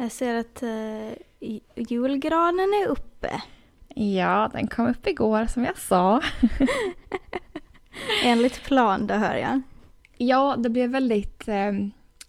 [0.00, 1.12] Jag ser att uh,
[1.76, 3.42] julgranen är uppe.
[3.94, 6.20] Ja, den kom upp igår som jag sa.
[8.24, 9.62] Enligt plan, det hör jag.
[10.16, 11.72] Ja, det blev väldigt, eh,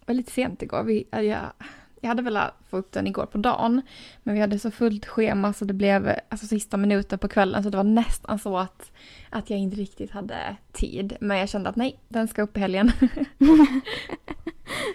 [0.06, 0.82] väldigt sent igår.
[0.82, 1.52] Vi, jag,
[2.00, 3.82] jag hade velat få upp den igår på dagen,
[4.22, 7.70] men vi hade så fullt schema så det blev alltså, sista minuten på kvällen så
[7.70, 8.92] det var nästan så att,
[9.30, 11.16] att jag inte riktigt hade tid.
[11.20, 12.92] Men jag kände att nej, den ska upp i helgen.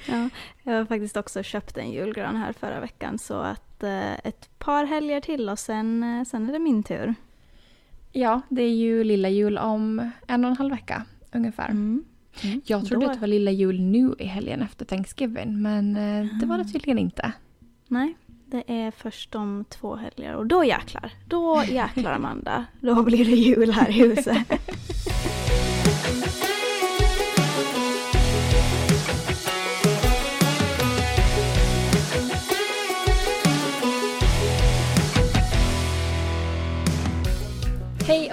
[0.08, 0.30] ja,
[0.64, 4.86] jag har faktiskt också köpt en julgran här förra veckan så att eh, ett par
[4.86, 7.16] helger till och sen, eh, sen är det min tur.
[8.12, 11.70] Ja, det är ju lilla jul om en och en halv vecka ungefär.
[11.70, 12.06] Mm.
[12.44, 12.62] Mm.
[12.66, 13.12] Jag trodde Då...
[13.12, 16.66] att det var lilla jul nu i helgen efter Thanksgiving men eh, det var det
[16.66, 17.32] tydligen inte.
[17.88, 21.12] Nej, det är först om två helger och då jäklar.
[21.28, 22.66] Då jäklar Amanda.
[22.82, 24.38] Då blir det jul här i huset.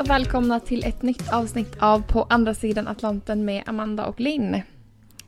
[0.03, 4.63] och välkomna till ett nytt avsnitt av På andra sidan Atlanten med Amanda och Linn.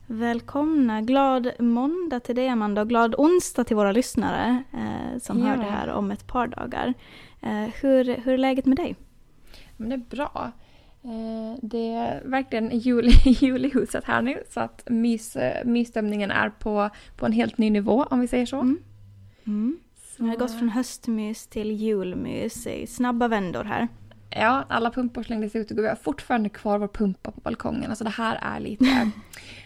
[0.07, 1.01] Välkomna!
[1.01, 5.45] Glad måndag till dig Amanda och glad onsdag till våra lyssnare eh, som ja.
[5.45, 6.93] hör det här om ett par dagar.
[7.41, 8.95] Eh, hur, hur är läget med dig?
[9.77, 10.51] Men det är bra.
[11.03, 16.49] Eh, det är verkligen jul, jul i huset här nu så att mys, mysstämningen är
[16.49, 18.59] på, på en helt ny nivå om vi säger så.
[18.59, 18.79] Mm.
[19.45, 19.77] Mm.
[19.95, 20.23] Så.
[20.23, 23.87] Vi har gått från höstmys till julmys i snabba vändor här.
[24.35, 27.89] Ja, alla pumpor slängdes ut och vi har fortfarande kvar vår pumpa på balkongen.
[27.89, 28.85] Alltså det här är lite,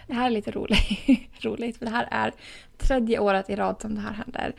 [0.07, 1.77] det här är lite roligt, roligt.
[1.77, 2.33] För det här är
[2.77, 4.55] tredje året i rad som det här händer.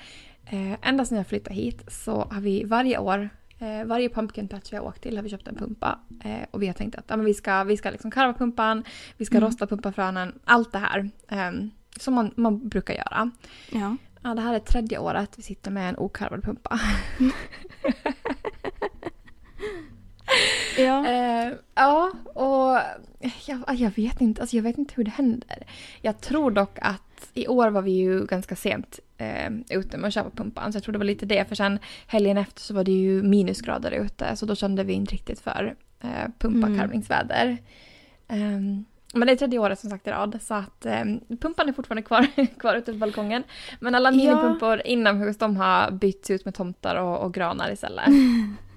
[0.47, 4.73] Eh, ända sedan jag flyttade hit så har vi varje år Eh, varje pumpkin patch
[4.73, 5.99] jag åkt till har vi köpt en pumpa.
[6.25, 8.85] Eh, och vi har tänkt att ja, men vi ska, vi ska liksom karva pumpan,
[9.17, 9.49] vi ska mm.
[9.49, 11.11] rosta pumpafrönen, allt det här.
[11.29, 11.53] Eh,
[11.97, 13.31] som man, man brukar göra.
[13.71, 13.97] Ja.
[14.23, 14.35] ja.
[14.35, 16.81] Det här är tredje året vi sitter med en okarvad pumpa.
[20.79, 21.07] Ja.
[21.41, 22.81] Eh, ja, och
[23.47, 25.67] jag, jag, vet inte, alltså jag vet inte hur det händer.
[26.01, 30.15] Jag tror dock att i år var vi ju ganska sent eh, ute med att
[30.15, 30.73] köpa pumpan.
[30.73, 31.49] Så jag tror det var lite det.
[31.49, 34.37] För sen helgen efter så var det ju minusgrader ute.
[34.37, 37.59] Så då kände vi inte riktigt för eh, pumpakarvningsväder.
[38.29, 38.57] Mm.
[38.57, 38.85] Um,
[39.15, 41.05] men det är tredje året som sagt i rad så att eh,
[41.41, 42.27] pumpan är fortfarande kvar,
[42.59, 43.43] kvar ute på balkongen.
[43.81, 44.83] Men alla minipumpor ja.
[44.83, 48.09] inomhus de har bytts ut med tomtar och, och granar istället.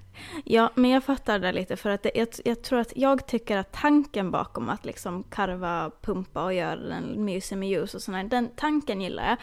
[0.44, 3.58] Ja, men jag fattar det lite för att det, jag, jag, tror att jag tycker
[3.58, 8.24] att tanken bakom att liksom karva, pumpa och göra den mysig med ljus och sådär,
[8.24, 9.38] den tanken gillar jag.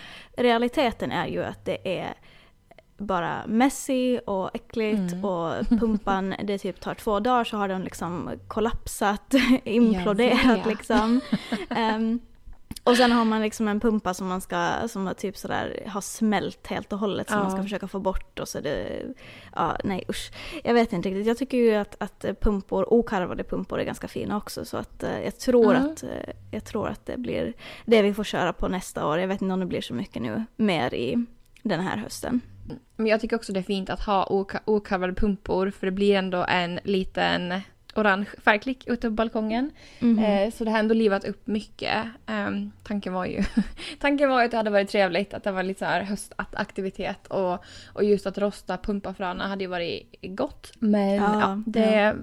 [0.44, 2.14] Realiteten är ju att det är
[2.98, 5.24] bara messy och äckligt mm.
[5.24, 11.20] och pumpan, det typ tar två dagar så har den liksom kollapsat, imploderat liksom.
[11.70, 12.20] Um,
[12.84, 16.66] och sen har man liksom en pumpa som man ska, som typ sådär, har smält
[16.66, 17.42] helt och hållet som ja.
[17.42, 19.02] man ska försöka få bort och så det,
[19.54, 20.32] ja nej usch.
[20.64, 24.36] Jag vet inte riktigt, jag tycker ju att, att pumpor, okarvade pumpor är ganska fina
[24.36, 25.90] också så att eh, jag tror mm.
[25.90, 27.52] att, eh, jag tror att det blir
[27.86, 29.18] det vi får köra på nästa år.
[29.18, 31.26] Jag vet inte om det blir så mycket nu mer i
[31.62, 32.40] den här hösten.
[32.96, 34.26] Men jag tycker också det är fint att ha
[34.64, 37.52] okarvade pumpor för det blir ändå en liten
[37.94, 39.70] orange färgklick ute på balkongen.
[40.00, 40.44] Mm -hmm.
[40.44, 42.04] eh, så det har ändå livat upp mycket.
[42.26, 42.50] Eh,
[42.82, 43.44] tanken var ju
[43.98, 47.64] tanken var att det hade varit trevligt att det var lite så här höstaktivitet och,
[47.92, 50.72] och just att rosta pumpafröna hade ju varit gott.
[50.78, 52.16] Men ja, ja det är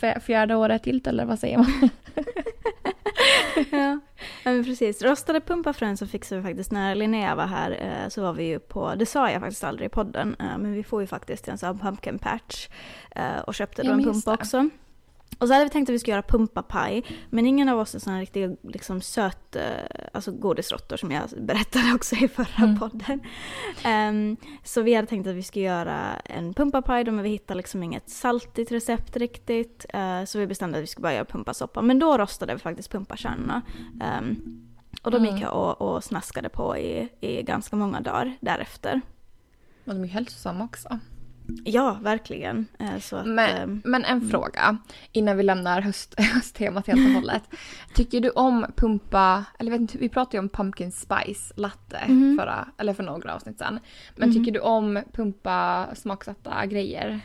[0.00, 0.20] ja.
[0.20, 1.72] fjärde året till eller vad säger man?
[3.70, 4.00] ja.
[4.44, 5.02] ja, men precis.
[5.02, 8.58] Rostade pumpafrön så fixade vi faktiskt när Linnea var här eh, så var vi ju
[8.58, 11.58] på, det sa jag faktiskt aldrig i podden, eh, men vi får ju faktiskt en
[11.58, 12.68] sån här pumpkin patch
[13.10, 14.68] eh, och köpte då en pumpa också.
[15.38, 17.98] Och så hade vi tänkt att vi skulle göra pumpapaj, men ingen av oss är
[17.98, 19.62] sån riktigt liksom, söt, eh,
[20.12, 22.78] alltså godisråttor som jag berättade också i förra mm.
[22.78, 23.20] podden.
[23.86, 27.82] Um, så vi hade tänkt att vi skulle göra en pumpapaj, men vi hittade liksom
[27.82, 29.86] inget saltigt recept riktigt.
[29.94, 32.90] Uh, så vi bestämde att vi skulle bara göra pumpasoppa, men då rostade vi faktiskt
[32.90, 33.62] pumpakärnorna.
[34.20, 34.68] Um,
[35.02, 39.00] och de gick jag och, och snaskade på i, i ganska många dagar därefter.
[39.84, 40.98] Och de är hälsosamma också.
[41.64, 42.66] Ja, verkligen.
[42.78, 44.30] Eh, att, men, ähm, men, en mm.
[44.30, 44.76] fråga
[45.12, 47.42] innan vi lämnar höst, hösttemat helt och hållet.
[47.94, 52.38] Tycker du om pumpa, eller vet inte, vi pratade ju om pumpkin spice latte mm.
[52.38, 53.80] förra, eller för några avsnitt sedan.
[54.16, 54.34] Men mm.
[54.34, 57.20] tycker du om pumpa smaksatta grejer?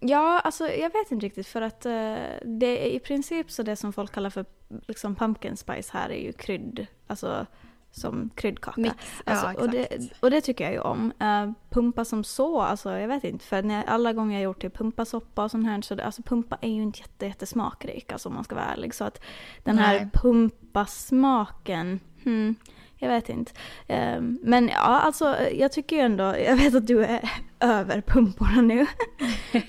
[0.00, 3.76] Ja, alltså jag vet inte riktigt för att uh, det är i princip så det
[3.76, 4.44] som folk kallar för
[4.86, 7.46] liksom pumpkin spice här är ju krydd, alltså
[7.92, 8.80] som kryddkaka.
[8.80, 11.12] Mix, alltså, ja, och, det, och det tycker jag ju om.
[11.22, 14.70] Uh, pumpa som så, alltså jag vet inte, för när, alla gånger jag gjort till
[14.70, 18.34] pumpasoppa och sånt här, så det, alltså pumpa är ju inte jätte, jättesmakrik, alltså om
[18.34, 18.94] man ska vara ärlig.
[18.94, 19.22] Så att
[19.64, 19.84] den Nej.
[19.84, 22.54] här pumpasmaken, hmm,
[22.96, 23.52] jag vet inte.
[23.88, 27.30] Um, men ja, alltså jag tycker ju ändå, jag vet att du är
[27.60, 28.86] över pumporna nu.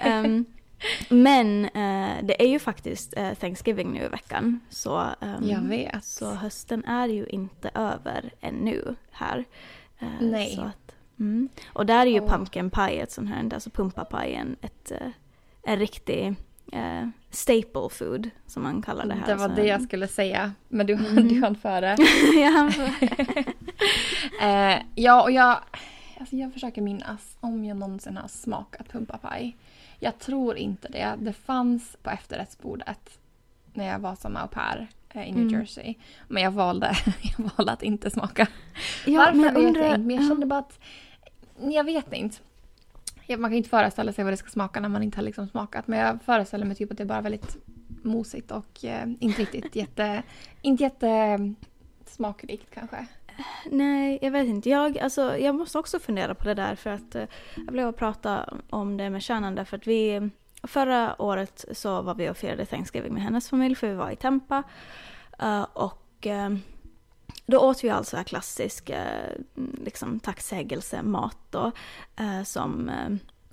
[0.06, 0.46] um,
[1.10, 4.60] men uh, det är ju faktiskt uh, Thanksgiving nu i veckan.
[4.70, 6.04] Så, um, jag vet.
[6.04, 9.46] Så hösten är ju inte över ännu här.
[10.02, 10.60] Uh, Nej.
[10.62, 11.50] Att, mm.
[11.66, 12.30] Och där är ju oh.
[12.30, 14.92] pumpkin pie ett sånt här, alltså pumpapajen, ett,
[15.64, 16.36] en riktig
[16.74, 19.28] eh, staple food som man kallar det här.
[19.28, 21.28] Det var det jag skulle säga, men du, mm.
[21.28, 21.92] du hann före.
[24.42, 25.60] eh, ja, och jag,
[26.20, 29.58] alltså jag försöker minnas om jag någonsin har smakat pumpapaj.
[30.04, 31.16] Jag tror inte det.
[31.18, 33.20] Det fanns på efterrättsbordet
[33.74, 35.60] när jag var som au pair eh, i New mm.
[35.60, 35.96] Jersey.
[36.28, 36.96] Men jag valde,
[37.38, 38.48] jag valde att inte smaka.
[39.06, 40.80] Ja, Varför men vet jag inte, men jag kände bara att...
[41.60, 42.38] Jag vet inte
[43.38, 45.88] man kan inte föreställa sig vad det ska smaka när man inte har liksom smakat.
[45.88, 47.58] Men jag föreställer mig typ att det är bara väldigt
[48.04, 50.24] mosigt och eh, inte riktigt jätte...
[50.62, 51.40] Inte jätte
[52.06, 53.08] smakrikt kanske.
[53.66, 54.70] Nej, jag vet inte.
[54.70, 57.26] Jag, alltså, jag måste också fundera på det där för att eh,
[57.56, 60.30] jag blev att prata om det med Kärnan därför att vi
[60.68, 64.16] Förra året så var vi och firade Thanksgiving med hennes familj för vi var i
[64.16, 64.64] Tampa.
[65.40, 66.50] Eh, och eh,
[67.46, 68.92] då åt vi alltså här klassisk
[69.56, 71.72] liksom, tacksägelsemat då.
[72.46, 72.92] Som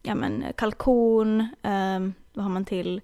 [0.03, 1.49] ja, men, kalkon,
[2.32, 3.00] vad har man till?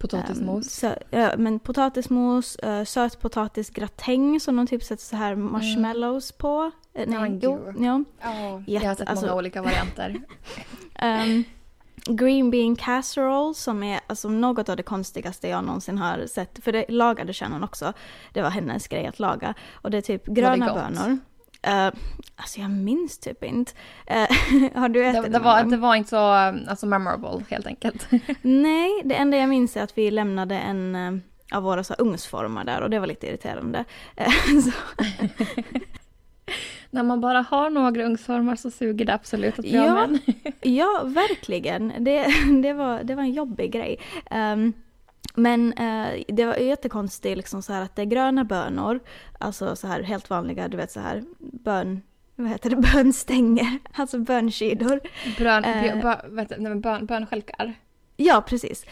[0.00, 0.70] Potatismos.
[0.70, 6.38] Sö, ja, men potatismos, uh, sötpotatisgratäng som de typ sätter så här marshmallows mm.
[6.38, 6.70] på.
[6.98, 8.04] Uh, nej, jo, ja.
[8.24, 10.20] Oh, jag har sett alltså, många olika varianter.
[11.02, 11.44] um,
[12.16, 16.64] green bean casserole som är alltså något av det konstigaste jag någonsin har sett.
[16.64, 17.92] För det lagade Shannon också.
[18.32, 19.54] Det var hennes grej att laga.
[19.72, 21.18] Och det är typ gröna det bönor.
[21.66, 21.90] Uh,
[22.36, 23.72] alltså jag minns typ inte.
[24.10, 24.16] Uh,
[24.80, 28.06] har du ätit det, det, var, det var inte så alltså, memorable helt enkelt.
[28.42, 31.18] Nej, det enda jag minns är att vi lämnade en uh,
[31.52, 33.84] av våra så ungsformar där och det var lite irriterande.
[36.90, 40.18] när man bara har några ungsformar så suger det absolut att bli ja, av
[40.60, 41.92] Ja, verkligen.
[41.98, 42.26] Det,
[42.62, 43.98] det, var, det var en jobbig grej.
[44.30, 44.72] Um,
[45.34, 49.00] men uh, det var jättekonstigt liksom så här att det är gröna bönor,
[49.38, 52.02] alltså så här helt vanliga, du vet så här bön,
[52.36, 55.00] vad heter det, bönstänger, alltså bönskidor.
[55.36, 57.74] Brön, uh, bön, bönskälkar?
[58.16, 58.84] Ja, precis.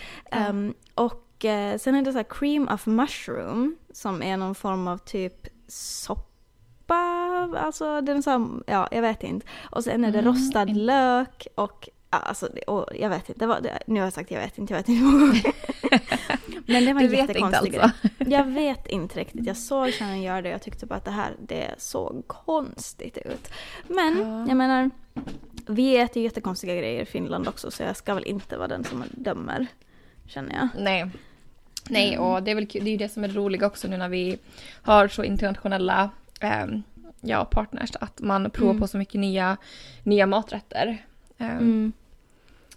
[0.50, 4.88] Um, och uh, sen är det så här cream of mushroom som är någon form
[4.88, 6.94] av typ soppa
[7.56, 9.46] alltså den så ja jag vet inte.
[9.70, 10.34] Och sen är det mm.
[10.34, 14.30] rostad lök och Alltså, och jag vet inte, det var, det, nu har jag sagt
[14.30, 15.42] jag vet inte, jag vet inte hur många gånger.
[16.66, 17.82] Men det var en jättekonstig grej.
[17.82, 18.08] Alltså.
[18.18, 21.10] Jag vet inte riktigt, jag såg Shannon göra det och jag tyckte bara att det
[21.10, 23.50] här, det såg konstigt ut.
[23.88, 24.48] Men, ja.
[24.48, 24.90] jag menar,
[25.66, 28.84] vi äter ju jättekonstiga grejer i Finland också så jag ska väl inte vara den
[28.84, 29.66] som dömer,
[30.26, 30.68] känner jag.
[30.82, 31.10] Nej.
[31.90, 32.24] Nej, mm.
[32.24, 34.38] och det är väl det är ju det som är roligt också nu när vi
[34.82, 36.66] har så internationella eh,
[37.20, 37.90] ja, partners.
[38.00, 38.80] Att man provar mm.
[38.80, 39.56] på så mycket nya,
[40.02, 41.04] nya maträtter.
[41.38, 41.92] Eh, mm.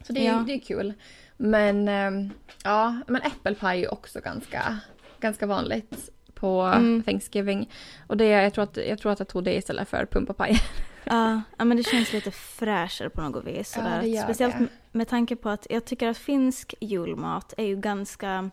[0.02, 0.44] Så det, ja.
[0.48, 0.94] det är kul.
[1.42, 2.32] Men eh,
[2.64, 4.78] ja, men äppelpaj är också ganska,
[5.20, 7.04] ganska vanligt på mm.
[7.04, 7.70] Thanksgiving.
[8.08, 10.56] Och det, jag, tror att, jag tror att jag tog det istället för pumpapaj.
[11.04, 13.72] Ja, ja, men det känns lite fräschare på något vis.
[13.72, 14.02] Sådär.
[14.02, 14.68] Ja, Speciellt det.
[14.92, 18.50] med tanke på att jag tycker att finsk julmat är ju ganska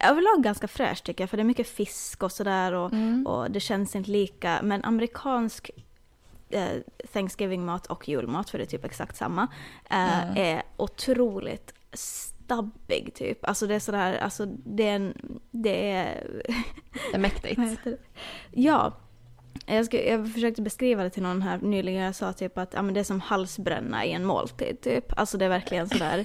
[0.00, 3.26] överlag ganska fräscht tycker jag, för det är mycket fisk och sådär och, mm.
[3.26, 4.60] och det känns inte lika.
[4.62, 5.70] Men amerikansk
[6.50, 6.76] eh,
[7.12, 9.48] Thanksgiving-mat och julmat, för det är typ exakt samma,
[9.90, 10.36] eh, mm.
[10.36, 13.38] är otroligt stabbig typ.
[13.48, 15.14] Alltså det är sådär, alltså det är en,
[15.50, 16.42] det är...
[17.10, 17.60] Det är mäktigt.
[18.52, 18.92] ja,
[19.66, 22.02] jag, ska, jag försökte beskriva det till någon här nyligen.
[22.02, 24.80] Jag sa typ att ja, men det är som halsbränna i en måltid.
[24.80, 25.18] Typ.
[25.18, 26.24] Alltså det är verkligen sådär,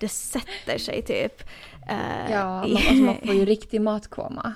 [0.00, 1.42] det sätter sig typ.
[1.90, 4.54] Uh, ja, man, alltså man får ju riktig matkoma.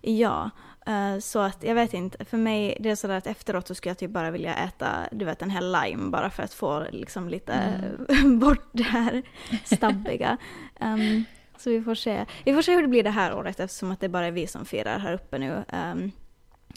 [0.00, 0.50] Ja,
[0.88, 2.24] uh, så att jag vet inte.
[2.24, 5.24] För mig det är sådär att efteråt så skulle jag typ bara vilja äta du
[5.24, 8.38] vet en hel lime bara för att få liksom lite mm.
[8.38, 9.22] bort det här
[9.64, 10.36] stabbiga.
[10.80, 11.24] Um,
[11.56, 12.26] så vi får se.
[12.44, 14.46] Vi får se hur det blir det här året eftersom att det bara är vi
[14.46, 15.64] som firar här uppe nu.
[15.92, 16.12] Um,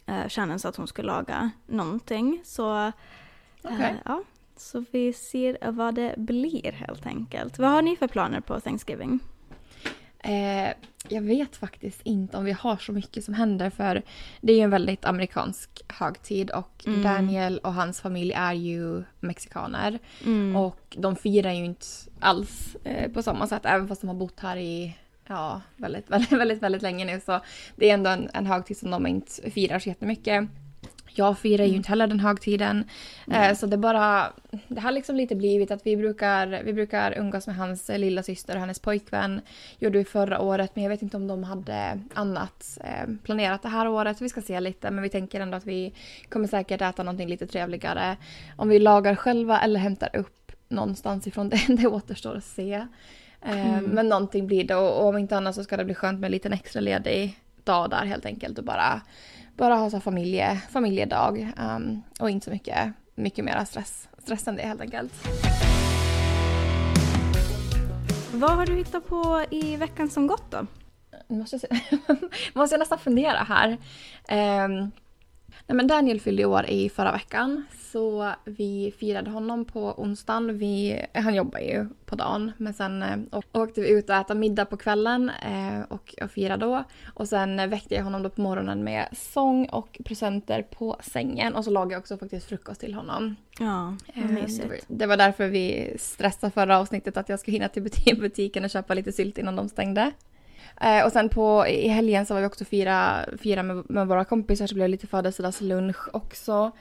[0.06, 2.42] eh, Shannon sa att hon skulle laga någonting.
[2.44, 2.94] Så, eh,
[3.64, 3.94] okay.
[4.06, 4.24] ja,
[4.58, 7.60] så vi ser vad det blir helt enkelt.
[7.60, 9.20] Vad har ni för planer på Thanksgiving?
[10.24, 10.74] Eh,
[11.10, 14.02] jag vet faktiskt inte om vi har så mycket som händer för
[14.42, 17.04] det är ju en väldigt amerikansk högtid och mm.
[17.04, 20.00] Daniel och hans familj är ju mexikaner.
[20.26, 20.56] Mm.
[20.56, 21.86] Och de firar ju inte
[22.20, 24.98] alls eh, på samma sätt även fast de har bott här i
[25.28, 27.22] ja, väldigt, väldigt, väldigt, väldigt länge nu.
[27.26, 27.40] Så
[27.76, 30.50] det är ändå en, en högtid som de inte firar så jättemycket.
[31.14, 32.84] Jag firar ju inte heller den högtiden.
[33.32, 34.34] Eh, så det bara...
[34.68, 38.56] Det har liksom lite blivit att vi brukar, vi brukar umgås med hans lilla syster
[38.56, 39.42] och hennes pojkvän.
[39.80, 43.70] Gjorde vi förra året, men jag vet inte om de hade annat eh, planerat det
[43.70, 44.22] här året.
[44.22, 45.94] Vi ska se lite, men vi tänker ändå att vi
[46.30, 48.18] kommer säkert äta någonting lite trevligare.
[48.56, 52.74] Om vi lagar själva eller hämtar upp någonstans ifrån det, det återstår att se.
[52.74, 52.88] Eh,
[53.42, 53.84] Mm.
[53.84, 56.28] Men någonting blir det och, och om inte annat så ska det bli skönt med
[56.28, 59.02] en liten extra ledig dag där helt enkelt och bara
[59.58, 64.56] bara ha så familje, familjedag um, och inte så mycket, mycket mera stress, stress än
[64.56, 65.14] det helt enkelt.
[68.34, 70.66] Vad har du hittat på i veckan som gått då?
[71.28, 71.58] Måste
[72.54, 73.78] måste jag nästan fundera här.
[74.66, 74.92] Um,
[75.68, 80.58] nej men Daniel fyllde år i förra veckan så vi firade honom på onsdagen.
[80.58, 83.18] Vi, han jobbar ju på dagen men sen eh,
[83.52, 86.84] åkte vi ut och äta middag på kvällen eh, och, och firade då.
[87.14, 91.56] Och sen eh, väckte jag honom då på morgonen med sång och presenter på sängen
[91.56, 93.36] och så lagade jag också faktiskt frukost till honom.
[93.60, 94.86] Ja, vad Det var, mysigt.
[94.88, 98.70] det var därför vi stressade förra avsnittet att jag ska hinna till buti- butiken och
[98.70, 100.12] köpa lite sylt innan de stängde.
[100.82, 104.26] Eh, och sen på, i helgen så var vi också fira, fira med, med våra
[104.26, 106.72] kompisar så blev det lite födelsedagslunch också.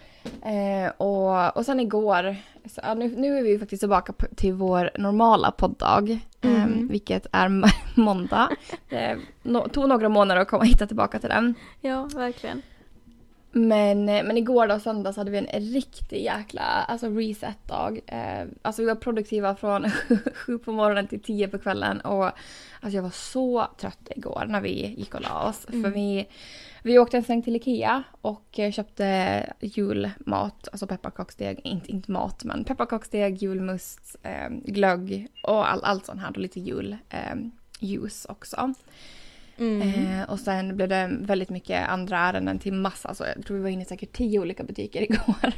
[0.45, 4.53] Eh, och, och sen igår, så, ja, nu, nu är vi faktiskt tillbaka på, till
[4.53, 6.11] vår normala podddag.
[6.41, 6.89] Eh, Mhm.
[6.89, 7.63] vilket är
[8.01, 8.49] måndag.
[8.89, 11.55] Det no, tog några månader att komma hitta tillbaka till den.
[11.81, 12.63] Ja, verkligen.
[13.53, 18.01] Men, men igår då, söndag, så hade vi en riktig jäkla alltså reset-dag.
[18.07, 19.91] Eh, alltså vi var produktiva från
[20.35, 22.01] sju på morgonen till tio på kvällen.
[22.01, 25.67] Och alltså jag var så trött igår när vi gick och la oss.
[25.69, 25.83] Mm.
[25.83, 26.29] För vi,
[26.83, 30.69] vi åkte en sväng till Ikea och eh, köpte julmat.
[30.73, 36.31] Alltså pepparkaksdeg, inte, inte mat men pepparkaksdeg, julmust, eh, glögg och all, allt sånt här.
[36.31, 36.97] Och lite jul.
[37.11, 37.37] Eh,
[38.29, 38.75] också.
[39.61, 39.83] Mm.
[39.83, 43.63] Eh, och sen blev det väldigt mycket andra ärenden till massa, alltså jag tror vi
[43.63, 45.53] var inne i säkert tio olika butiker igår.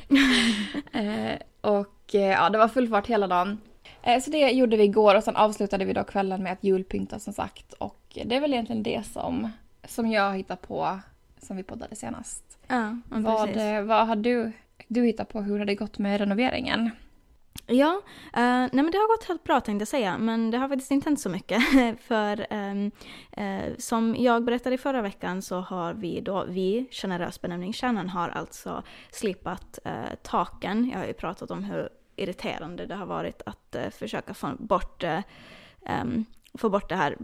[0.92, 3.58] eh, och eh, ja, det var full fart hela dagen.
[4.02, 7.18] Eh, så det gjorde vi igår och sen avslutade vi då kvällen med att julpynta
[7.18, 7.72] som sagt.
[7.72, 9.52] Och det är väl egentligen det som,
[9.84, 11.00] som jag hittat på
[11.42, 12.58] som vi poddade senast.
[12.68, 14.52] Ja, Vad, eh, vad har du,
[14.88, 15.40] du hittat på?
[15.40, 16.90] Hur har det gått med renoveringen?
[17.66, 20.68] Ja, uh, nej men det har gått helt bra tänkte jag säga, men det har
[20.68, 21.62] faktiskt inte hänt så mycket.
[22.00, 22.90] För um,
[23.38, 28.08] uh, som jag berättade i förra veckan så har vi då, vi, generös benämning Kärnan,
[28.08, 30.90] har alltså slipat uh, taken.
[30.92, 35.20] Jag har ju pratat om hur irriterande det har varit att försöka få bort, eh,
[35.86, 36.24] ehm,
[36.58, 37.16] få bort det här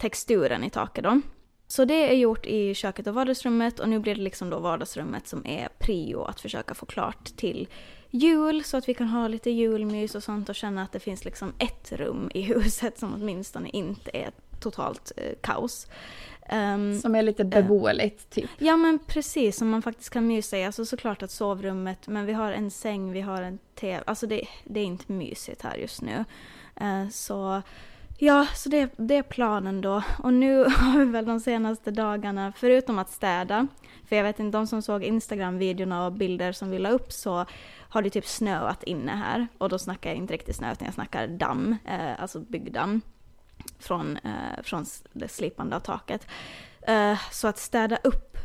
[0.00, 1.20] texturen i taket då.
[1.66, 5.26] Så det är gjort i köket och vardagsrummet och nu blir det liksom då vardagsrummet
[5.26, 7.68] som är prio att försöka få klart till
[8.12, 11.24] jul så att vi kan ha lite julmys och sånt och känna att det finns
[11.24, 15.86] liksom ett rum i huset som åtminstone inte är totalt eh, kaos.
[16.48, 18.50] Ehm, Som är lite beboeligt typ.
[18.58, 20.64] Ja men precis, som man faktiskt kan mysa i.
[20.64, 24.02] Alltså såklart att sovrummet, men vi har en säng, vi har en tv.
[24.06, 26.24] Alltså det, det är inte mysigt här just nu.
[26.76, 27.62] Eh, så
[28.24, 30.02] ja, så det, det är planen då.
[30.22, 33.66] Och nu har vi väl de senaste dagarna, förutom att städa,
[34.08, 37.46] för jag vet inte, de som såg Instagram-videorna och bilder som vi la upp så
[37.88, 39.48] har det typ snöat inne här.
[39.58, 43.00] Och då snackar jag inte riktigt snö utan jag snackar damm, eh, alltså byggdamm.
[43.78, 46.26] Från, eh, från det slipande av taket.
[46.82, 48.36] Eh, så att städa upp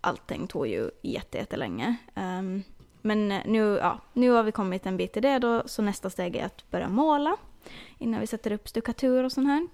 [0.00, 1.96] allting tog ju jättelänge.
[2.14, 2.62] Um,
[3.02, 6.36] men nu, ja, nu har vi kommit en bit i det då, så nästa steg
[6.36, 7.36] är att börja måla
[7.98, 9.68] innan vi sätter upp stuckatur och sånt här.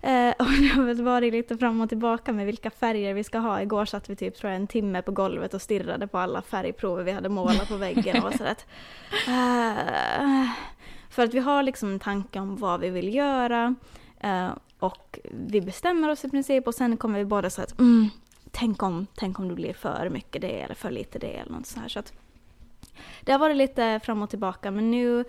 [0.00, 3.38] Eh, och det har väl varit lite fram och tillbaka med vilka färger vi ska
[3.38, 3.62] ha.
[3.62, 7.04] Igår satt vi typ tror jag en timme på golvet och stirrade på alla färgprover
[7.04, 8.56] vi hade målat på väggen och sådär
[9.28, 10.50] eh,
[11.10, 13.74] För att vi har liksom en tanke om vad vi vill göra
[14.20, 18.10] eh, och vi bestämmer oss i princip och sen kommer vi båda så att mm,
[18.50, 21.66] tänk om, tänk om det blir för mycket det eller för lite det eller något
[21.66, 21.88] sånt här.
[21.88, 22.12] Så att
[23.20, 25.24] det har varit lite fram och tillbaka men nu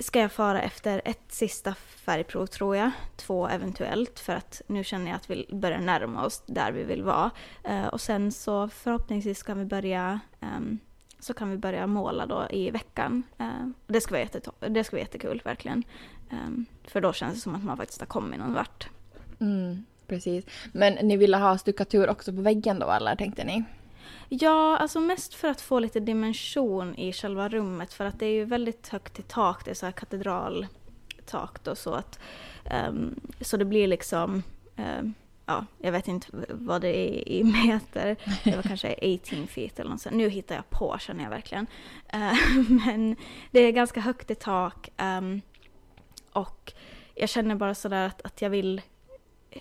[0.00, 2.90] ska jag fara efter ett sista färgprov tror jag.
[3.16, 7.02] Två eventuellt för att nu känner jag att vi börjar närma oss där vi vill
[7.02, 7.30] vara.
[7.64, 10.60] Eh, och sen så förhoppningsvis kan vi börja eh,
[11.20, 13.22] så kan vi börja måla då i veckan.
[13.38, 15.84] Eh, det, ska vara det ska vara jättekul verkligen.
[16.30, 18.88] Ehm, för då känns det som att man faktiskt har kommit någon vart.
[19.40, 20.44] Mm, precis.
[20.72, 23.64] Men ni ville ha stuckatur också på väggen då eller tänkte ni?
[24.28, 28.32] Ja, alltså mest för att få lite dimension i själva rummet för att det är
[28.32, 32.18] ju väldigt högt i tak, det är så här katedraltak då så att
[32.88, 34.42] um, så det blir liksom
[34.76, 35.14] um,
[35.46, 39.90] ja, jag vet inte vad det är i meter, det var kanske 18 feet eller
[39.90, 40.16] något sånt.
[40.16, 41.66] Nu hittar jag på känner jag verkligen.
[42.08, 42.32] Eh,
[42.68, 43.16] men
[43.50, 45.40] det är ganska högt i tak ehm,
[46.32, 46.72] och
[47.14, 48.82] jag känner bara sådär att, att jag vill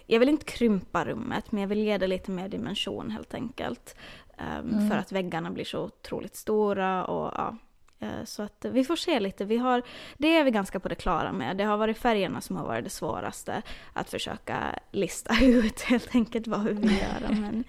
[0.08, 3.96] jag vill inte krympa rummet men jag vill ge det lite mer dimension helt enkelt.
[4.40, 4.90] Um, mm.
[4.90, 7.56] För att väggarna blir så otroligt stora och ja.
[8.04, 9.46] Uh, så att vi får se lite.
[9.46, 9.82] Vi har,
[10.18, 11.58] det är vi ganska på det klara med.
[11.58, 13.62] Det har varit färgerna som har varit det svåraste
[13.94, 17.30] att försöka lista ut helt enkelt vad vi vill göra.
[17.30, 17.64] Men,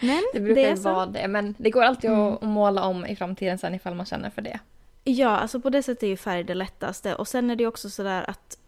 [0.00, 2.20] men det brukar det ju vara det, men det går alltid mm.
[2.20, 4.58] att måla om i framtiden sen ifall man känner för det.
[5.04, 7.14] Ja, alltså på det sättet är ju färg det lättaste.
[7.14, 8.58] Och sen är det också sådär att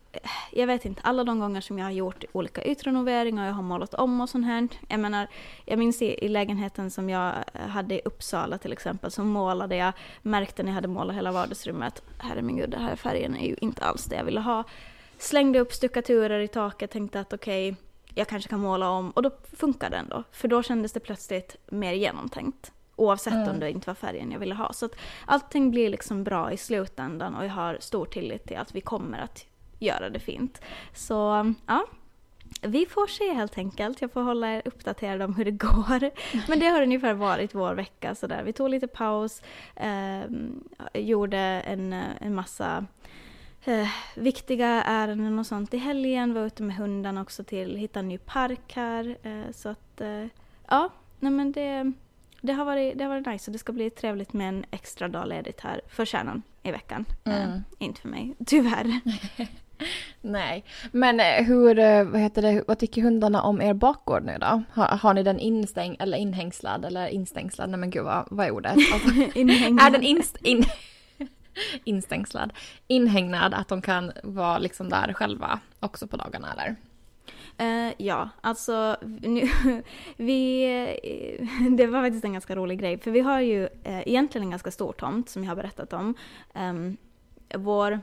[0.52, 3.62] jag vet inte, alla de gånger som jag har gjort olika ytrenoveringar och jag har
[3.62, 4.68] målat om och sånt här.
[4.88, 5.26] Jag menar,
[5.64, 7.34] jag minns i, i lägenheten som jag
[7.68, 9.92] hade i Uppsala till exempel, så målade jag,
[10.22, 14.04] märkte när jag hade målat hela vardagsrummet, herregud, den här färgen är ju inte alls
[14.04, 14.64] det jag ville ha.
[15.18, 17.82] Slängde upp stuckaturer i taket, tänkte att okej, okay,
[18.14, 20.22] jag kanske kan måla om, och då funkade det ändå.
[20.32, 22.72] För då kändes det plötsligt mer genomtänkt.
[22.96, 23.48] Oavsett mm.
[23.48, 24.72] om det inte var färgen jag ville ha.
[24.72, 24.96] Så att
[25.26, 29.18] allting blir liksom bra i slutändan och jag har stor tillit till att vi kommer
[29.18, 29.44] att
[29.78, 30.60] göra det fint.
[30.92, 31.86] Så ja,
[32.62, 34.00] vi får se helt enkelt.
[34.00, 36.10] Jag får hålla er uppdaterad om hur det går.
[36.48, 38.42] Men det har ungefär varit vår vecka sådär.
[38.42, 39.42] Vi tog lite paus,
[39.76, 40.22] eh,
[40.94, 42.86] gjorde en, en massa
[43.64, 46.34] eh, viktiga ärenden och sånt i helgen.
[46.34, 49.16] Var ute med hundarna också till, hitta en ny park här.
[49.22, 50.26] Eh, så att eh,
[50.68, 50.90] ja,
[51.20, 51.92] nej men det,
[52.40, 55.08] det, har varit, det har varit nice och det ska bli trevligt med en extra
[55.08, 57.04] dag ledigt här för kärnan i veckan.
[57.24, 57.52] Mm.
[57.52, 59.00] Eh, inte för mig, tyvärr.
[60.20, 64.38] Nej, men eh, hur, eh, vad heter det, vad tycker hundarna om er bakgård nu
[64.40, 64.62] då?
[64.72, 67.70] Har, har ni den instäng eller inhängslad eller instängslad?
[67.70, 68.76] Nej men gud vad, vad är ordet?
[68.92, 70.64] Alltså, är den inst, in,
[71.84, 72.52] instängslad?
[72.86, 76.76] Inhägnad att de kan vara liksom där själva också på dagarna eller?
[77.60, 79.48] Uh, ja, alltså nu,
[80.16, 80.66] vi,
[81.70, 83.68] det var faktiskt en ganska rolig grej för vi har ju uh,
[84.08, 86.14] egentligen en ganska stor tomt som jag har berättat om.
[86.54, 86.96] Um,
[87.54, 88.00] vår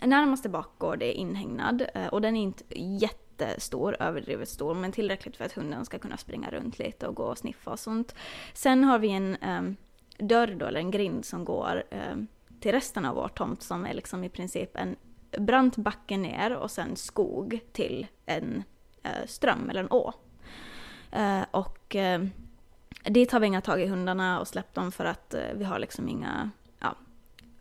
[0.00, 5.44] närmaste bakgård är inhägnad eh, och den är inte jättestor, överdrivet stor, men tillräckligt för
[5.44, 8.14] att hunden ska kunna springa runt lite och gå och sniffa och sånt.
[8.54, 9.76] Sen har vi en um,
[10.18, 12.26] dörr då, eller en grind som går um,
[12.60, 14.96] till resten av vår tomt som är liksom i princip en
[15.38, 18.62] brant backe ner och sen skog till en
[19.06, 20.12] uh, ström eller en å.
[21.16, 22.26] Uh, och uh,
[23.04, 25.78] dit har vi inga tag i hundarna och släppt dem för att uh, vi har
[25.78, 26.50] liksom inga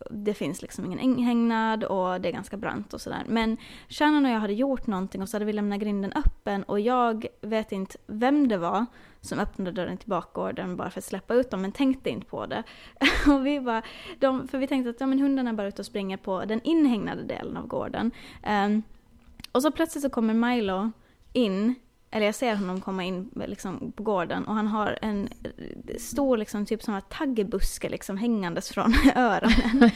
[0.09, 3.23] det finns liksom ingen inhägnad och det är ganska brant och sådär.
[3.27, 3.57] Men
[3.89, 7.27] Shannon och jag hade gjort någonting och så hade vi lämnat grinden öppen och jag
[7.41, 8.85] vet inte vem det var
[9.21, 12.45] som öppnade dörren till bakgården bara för att släppa ut dem men tänkte inte på
[12.45, 12.63] det.
[13.27, 13.81] och vi bara,
[14.19, 16.61] de, för vi tänkte att ja, men hundarna är bara ute och springer på den
[16.61, 18.11] inhägnade delen av gården.
[18.65, 18.83] Um,
[19.51, 20.91] och så plötsligt så kommer Milo
[21.33, 21.75] in
[22.15, 25.29] eller jag ser honom komma in liksom, på gården och han har en
[25.99, 29.91] stor liksom, typ som en taggebuske liksom, hängandes från öronen.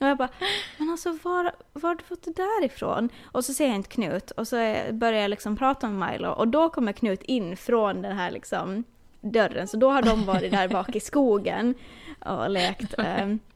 [0.00, 0.28] och jag bara,
[0.76, 3.08] men alltså var, var har du fått det där ifrån?
[3.24, 4.56] Och så ser jag inte Knut och så
[4.92, 8.84] börjar jag liksom prata med Milo och då kommer Knut in från den här liksom,
[9.20, 11.74] dörren så då har de varit där bak i skogen
[12.20, 12.94] och lekt.
[12.98, 13.38] Um,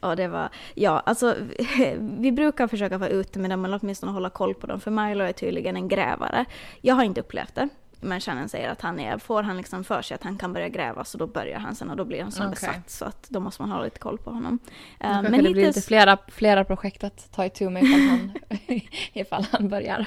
[0.00, 1.36] och det var, ja alltså
[1.98, 5.24] vi brukar försöka vara ute med dem eller åtminstone hålla koll på dem för Milo
[5.24, 6.44] är tydligen en grävare.
[6.80, 7.68] Jag har inte upplevt det.
[8.00, 10.68] Men Shannon säger att han är, får han liksom för sig att han kan börja
[10.68, 12.50] gräva så då börjar han sen och då blir han så okay.
[12.50, 14.58] besatt så att då måste man hålla lite koll på honom.
[15.04, 18.32] Uh, men det blir lite flera, flera projekt att ta itu med ifall han,
[19.12, 20.06] ifall han börjar.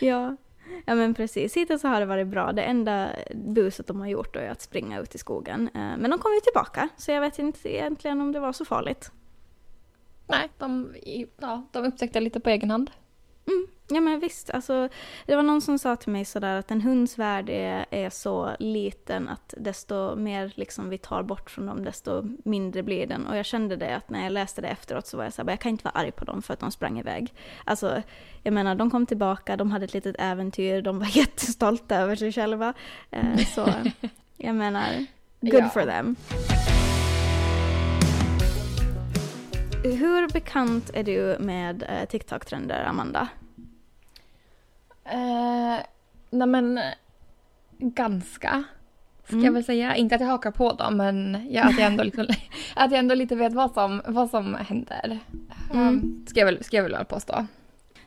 [0.00, 0.36] Ja,
[0.86, 2.52] Ja men precis, hittills har det varit bra.
[2.52, 5.70] Det enda buset de har gjort är att springa ut i skogen.
[5.74, 8.64] Eh, men de kommer ju tillbaka, så jag vet inte egentligen om det var så
[8.64, 9.12] farligt.
[10.26, 10.94] Nej, de,
[11.40, 12.90] ja, de upptäckte lite på egen hand.
[13.46, 14.88] Mm, ja men visst, alltså,
[15.26, 18.56] det var någon som sa till mig sådär att en hunds värld är, är så
[18.58, 23.26] liten att desto mer liksom vi tar bort från dem desto mindre blir den.
[23.26, 25.60] Och jag kände det att när jag läste det efteråt så var jag såhär, jag
[25.60, 27.34] kan inte vara arg på dem för att de sprang iväg.
[27.64, 28.02] Alltså,
[28.42, 32.32] jag menar de kom tillbaka, de hade ett litet äventyr, de var jättestolta över sig
[32.32, 32.74] själva.
[33.10, 33.68] Eh, så
[34.36, 35.06] jag menar,
[35.40, 35.68] good ja.
[35.68, 36.16] for them.
[39.84, 43.28] Hur bekant är du med eh, TikTok-trender, Amanda?
[45.12, 45.78] Eh,
[46.30, 46.80] nej men,
[47.78, 48.64] ganska.
[49.24, 49.44] Ska mm.
[49.44, 49.96] jag väl säga.
[49.96, 52.26] Inte att jag hakar på dem, men ja, att, jag ändå liksom,
[52.76, 55.18] att jag ändå lite vet vad som, vad som händer.
[55.72, 55.88] Mm.
[55.88, 57.46] Um, ska, jag väl, ska jag väl påstå.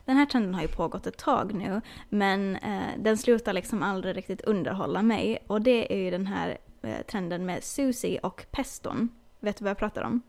[0.04, 4.16] Den här trenden har ju pågått ett tag nu, men eh, den slutar liksom aldrig
[4.16, 5.38] riktigt underhålla mig.
[5.46, 9.08] Och det är ju den här eh, trenden med Susie och peston.
[9.40, 10.22] Vet du vad jag pratar om?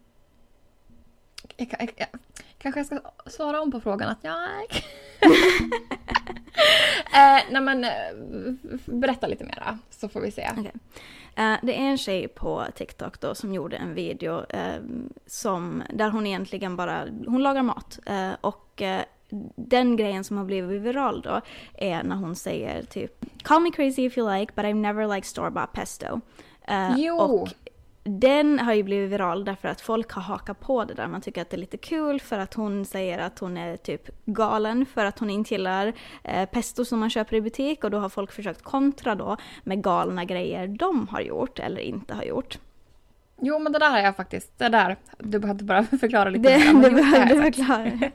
[1.58, 2.08] Jag, jag, jag,
[2.58, 4.48] kanske jag ska svara om på frågan att ja.
[7.14, 7.92] eh, nej men eh,
[8.86, 10.50] berätta lite mera så får vi se.
[10.52, 10.72] Okay.
[11.40, 14.84] Uh, eh, det är en tjej på TikTok då som gjorde en video uh,
[15.26, 18.00] som, där hon egentligen bara, hon lagar mat.
[18.10, 18.82] Uh, och
[19.56, 21.42] den grejen som har blivit viral då
[21.74, 25.26] är när hon säger typ Call me crazy if you like, but I've never liked
[25.26, 26.22] store-bought pesto.
[26.68, 27.18] Eh, Jo.
[27.18, 27.50] Och
[28.04, 31.08] den har ju blivit viral därför att folk har hakat på det där.
[31.08, 34.10] Man tycker att det är lite kul för att hon säger att hon är typ
[34.26, 37.98] galen för att hon inte gillar eh, pesto som man köper i butik och då
[37.98, 42.58] har folk försökt kontra då med galna grejer de har gjort eller inte har gjort.
[43.42, 44.60] Jo, men det där har jag faktiskt.
[44.60, 44.98] Det där.
[45.20, 48.12] Du behövde bara förklara lite Det, mer, det har behöver jag förklara.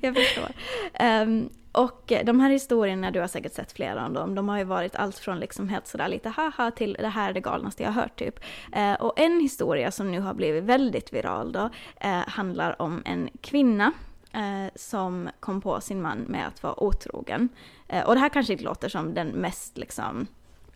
[0.00, 0.48] Jag förstår.
[0.94, 4.58] Ehm, och eh, de här historierna, du har säkert sett flera av dem, de har
[4.58, 7.82] ju varit allt från liksom helt sådär lite haha till det här är det galnaste
[7.82, 8.40] jag har hört typ.
[8.72, 13.30] Eh, och en historia som nu har blivit väldigt viral då, eh, handlar om en
[13.40, 13.92] kvinna
[14.32, 17.48] eh, som kom på sin man med att vara otrogen.
[17.88, 20.26] Eh, och det här kanske inte låter som den mest liksom,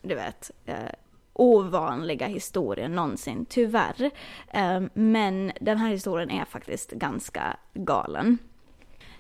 [0.03, 0.77] du vet, eh,
[1.33, 4.11] ovanliga historien någonsin, tyvärr.
[4.95, 8.39] Men den här historien är faktiskt ganska galen.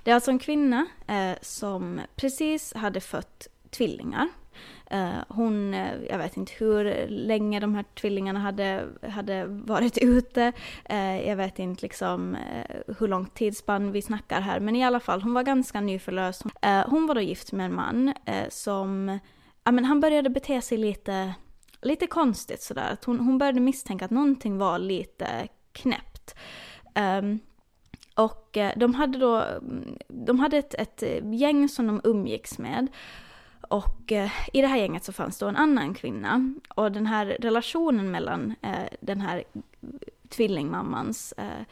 [0.06, 4.28] Det är alltså en kvinna eh, som precis hade fött tvillingar.
[4.90, 10.52] Eh, hon, eh, jag vet inte hur länge de här tvillingarna hade, hade varit ute.
[10.84, 14.60] Eh, jag vet inte liksom eh, hur långt tidsspann vi snackar här.
[14.60, 16.42] Men i alla fall, hon var ganska nyförlöst.
[16.62, 19.18] Eh, hon var då gift med en man eh, som,
[19.64, 21.34] ja men han började bete sig lite,
[21.82, 22.92] lite konstigt sådär.
[22.92, 26.34] Att hon, hon började misstänka att någonting var lite knäppt.
[26.94, 27.40] Ehm,
[28.16, 29.44] och eh, de hade då,
[30.08, 31.02] de hade ett, ett
[31.32, 32.88] gäng som de umgicks med.
[33.68, 36.54] Och eh, i det här gänget så fanns då en annan kvinna.
[36.68, 39.44] Och den här relationen mellan eh, den här
[40.28, 41.64] tvillingmammans eh,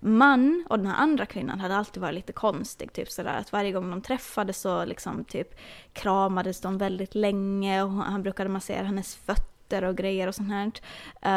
[0.00, 2.92] man och den här andra kvinnan hade alltid varit lite konstig.
[2.92, 5.58] Typ sådär att varje gång de träffades så liksom typ
[5.92, 10.72] kramades de väldigt länge och han brukade massera hennes fötter och grejer och sånt här.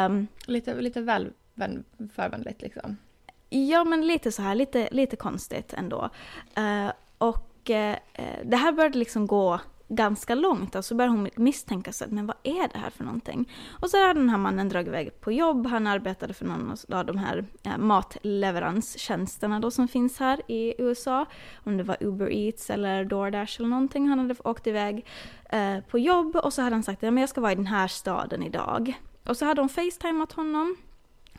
[0.06, 1.32] Um, Lite, lite väl
[2.14, 2.96] förvänligt liksom.
[3.50, 6.10] Ja, men lite så här, lite, lite konstigt ändå.
[6.58, 7.94] Uh, och uh,
[8.44, 9.60] det här började liksom gå
[9.90, 13.52] ganska långt, alltså började hon misstänka sig, men vad är det här för någonting?
[13.80, 17.06] Och så hade den här mannen dragit iväg på jobb, han arbetade för någon av
[17.06, 21.26] de här eh, matleveranstjänsterna då som finns här i USA.
[21.64, 25.06] Om det var Uber Eats eller DoorDash eller någonting, han hade åkt iväg
[25.50, 27.66] eh, på jobb och så hade han sagt ja men jag ska vara i den
[27.66, 29.00] här staden idag.
[29.26, 30.76] Och så hade hon facetimat honom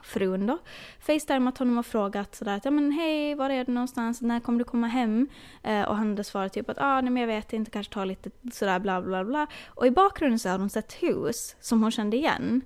[0.04, 0.58] frun då,
[1.00, 4.60] facetimat honom och frågat sådär att ja men hej, var är du någonstans, när kommer
[4.60, 5.28] du komma hem?
[5.64, 8.06] Eh, och han hade svarat typ att ah, nej men jag vet inte, kanske ta
[8.06, 9.48] lite sådär bla bla bla.
[9.68, 12.62] Och i bakgrunden så hade hon sett hus som hon kände igen.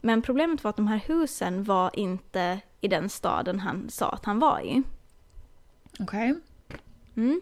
[0.00, 4.24] Men problemet var att de här husen var inte i den staden han sa att
[4.24, 4.82] han var i.
[6.00, 6.34] Okej.
[7.16, 7.40] Mm.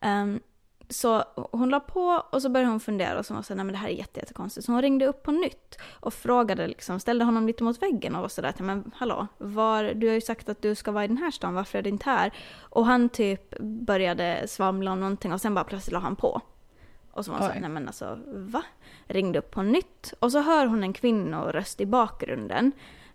[0.00, 0.40] Ehm,
[0.88, 3.64] så hon la på och så började hon fundera och så var så här, nej
[3.64, 4.66] men det här är jätte, jättekonstigt.
[4.66, 8.22] Så hon ringde upp på nytt och frågade, liksom, ställde honom lite mot väggen och
[8.22, 11.08] var sådär, att, men hallå, var, du har ju sagt att du ska vara i
[11.08, 12.32] den här stan, varför är du inte här?
[12.58, 16.40] Och han typ började svamla om någonting och sen bara plötsligt la han på.
[17.10, 18.62] Och så var hon såhär, nej men alltså va?
[19.06, 22.72] Ringde upp på nytt och så hör hon en kvinnoröst i bakgrunden.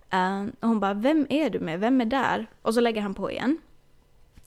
[0.09, 1.79] Eh, och hon bara, vem är du med?
[1.79, 2.47] Vem är där?
[2.61, 3.57] Och så lägger han på igen.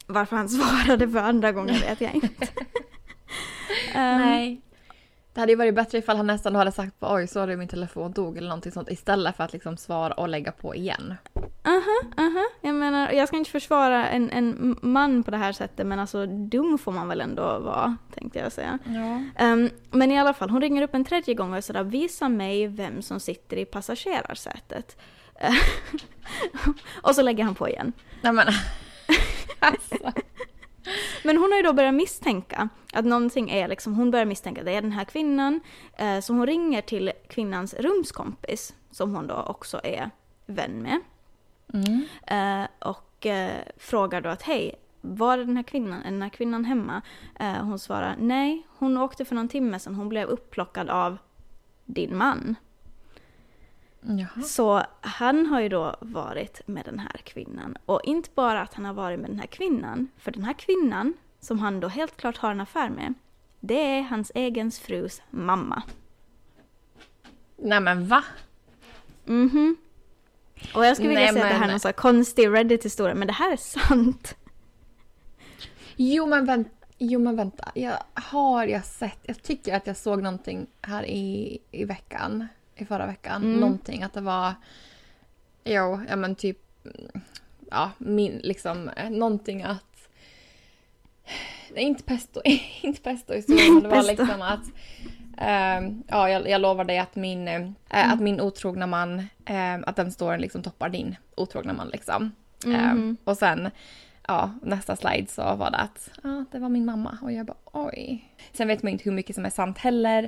[0.06, 2.48] Varför han svarade för andra gången vet jag inte.
[3.94, 4.60] Ehm, Nej.
[5.34, 8.36] Det hade ju varit bättre ifall han nästan hade sagt oj sorry min telefon dog
[8.36, 11.14] eller någonting sånt istället för att liksom svara och lägga på igen.
[11.64, 12.44] Aha, aha.
[12.60, 16.26] Jag menar, jag ska inte försvara en, en man på det här sättet men alltså
[16.26, 18.78] dum får man väl ändå vara, tänkte jag säga.
[18.84, 19.22] Ja.
[19.44, 22.28] Ehm, men i alla fall, hon ringer upp en tredje gång och är sådär, visa
[22.28, 24.96] mig vem som sitter i passagerarsätet.
[27.02, 27.92] Och så lägger han på igen.
[28.22, 28.46] Nej men.
[29.58, 30.12] alltså.
[31.22, 34.66] Men hon har ju då börjat misstänka att någonting är liksom, hon börjar misstänka att
[34.66, 35.60] det är den här kvinnan.
[35.96, 40.10] Eh, så hon ringer till kvinnans rumskompis, som hon då också är
[40.46, 41.00] vän med.
[41.74, 42.04] Mm.
[42.26, 46.02] Eh, och eh, frågar då att hej, var är den här kvinnan?
[46.02, 47.02] Är den här kvinnan hemma?
[47.40, 49.94] Eh, hon svarar nej, hon åkte för någon timme sedan.
[49.94, 51.18] Hon blev upplockad av
[51.84, 52.56] din man.
[54.06, 54.42] Jaha.
[54.44, 57.76] Så han har ju då varit med den här kvinnan.
[57.86, 61.14] Och inte bara att han har varit med den här kvinnan, för den här kvinnan,
[61.40, 63.14] som han då helt klart har en affär med,
[63.60, 65.82] det är hans egen frus mamma.
[67.56, 68.24] Nej men va?
[69.24, 69.76] Mhm.
[70.74, 73.14] Och jag skulle vilja Nej, säga att det här är men- någon sån konstig Reddit-historia,
[73.14, 74.36] men det här är sant.
[75.96, 76.70] Jo men vänta.
[76.98, 77.72] Jo men vänta.
[77.74, 79.18] Jag har jag sett.
[79.22, 82.48] Jag tycker att jag såg någonting här i, i veckan.
[82.76, 83.42] I förra veckan.
[83.44, 83.60] Mm.
[83.60, 84.54] Någonting att det var.
[85.64, 86.58] Jo, ja men typ.
[86.84, 87.20] mm,
[87.70, 88.88] Ja, min liksom.
[88.88, 90.08] eh, Någonting att.
[91.74, 92.40] Nej, inte pesto.
[92.82, 93.74] inte pesto historien.
[93.74, 94.60] men Det var liksom att.
[95.38, 99.96] ehm, ja, jag, jag lovar dig att min, eh, att min otrogna man, eh, att
[99.96, 102.32] den storyn liksom toppar din otrogna man liksom.
[102.66, 103.70] Ehm, och sen
[104.28, 107.56] ja, nästa slide så var det att ja, det var min mamma och jag bara
[107.72, 108.34] oj.
[108.52, 110.22] Sen vet man inte hur mycket som är sant heller.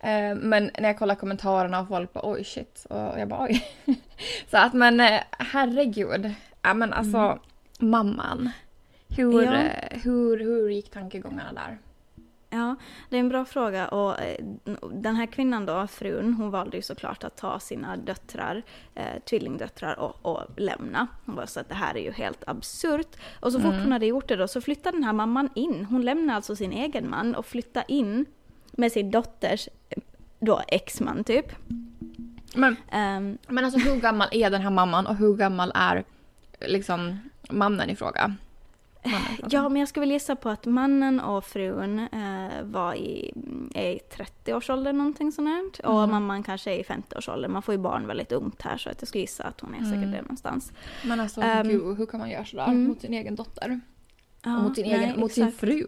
[0.00, 3.64] Eh, men när jag kollar kommentarerna och folk bara oj shit och jag bara oj.
[4.50, 6.34] så att men eh, herregud.
[6.62, 7.38] Ja men alltså mm.
[7.78, 8.50] mamman.
[9.08, 9.54] Hur, ja.
[9.54, 11.78] Eh, hur, hur gick tankegångarna där?
[12.52, 12.76] Ja,
[13.08, 14.44] det är en bra fråga och eh,
[14.92, 18.62] den här kvinnan då, frun, hon valde ju såklart att ta sina döttrar,
[18.94, 21.06] eh, tvillingdöttrar och, och lämna.
[21.26, 23.16] Hon bara så att det här är ju helt absurt.
[23.40, 23.82] Och så fort mm.
[23.82, 25.84] hon hade gjort det då så flyttade den här mamman in.
[25.84, 28.26] Hon lämnade alltså sin egen man och flyttade in
[28.72, 30.02] med sin dotters eh,
[30.40, 31.52] då exman typ.
[32.54, 36.04] Men, um, men alltså hur gammal är den här mamman och hur gammal är
[36.60, 37.18] liksom
[37.50, 38.36] mannen i fråga?
[39.50, 43.32] Ja, men jag skulle väl gissa på att mannen och frun eh, var i,
[43.74, 45.78] i 30-årsåldern någonting sånt.
[45.78, 46.10] Och mm.
[46.10, 47.52] mamman kanske är i 50-årsåldern.
[47.52, 49.78] Man får ju barn väldigt ungt här så att jag skulle gissa att hon är
[49.78, 50.10] säkert mm.
[50.10, 50.72] det någonstans.
[51.04, 52.84] Men alltså um, gud, hur kan man göra sådär mm.
[52.84, 53.80] mot sin egen dotter?
[54.42, 55.86] Ja, och mot sin, egen, nej, mot sin fru?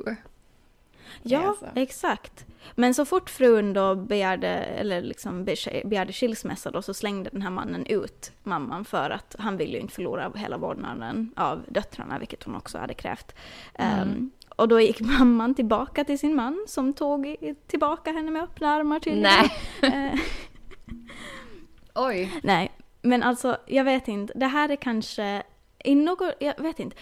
[1.23, 1.67] Ja, alltså.
[1.75, 2.47] exakt.
[2.75, 7.51] Men så fort frun då begärde, eller liksom begärde skilsmässa då så slängde den här
[7.51, 12.43] mannen ut mamman för att han ville ju inte förlora hela vårdnaden av döttrarna, vilket
[12.43, 13.35] hon också hade krävt.
[13.75, 14.09] Mm.
[14.09, 18.71] Um, och då gick mamman tillbaka till sin man som tog tillbaka henne med öppna
[18.71, 19.49] armar tydligen.
[19.83, 20.21] Nej.
[21.95, 22.41] Oj.
[22.43, 22.73] Nej,
[23.03, 24.33] men alltså jag vet inte.
[24.39, 25.43] Det här är kanske,
[25.85, 26.97] i något, jag vet inte.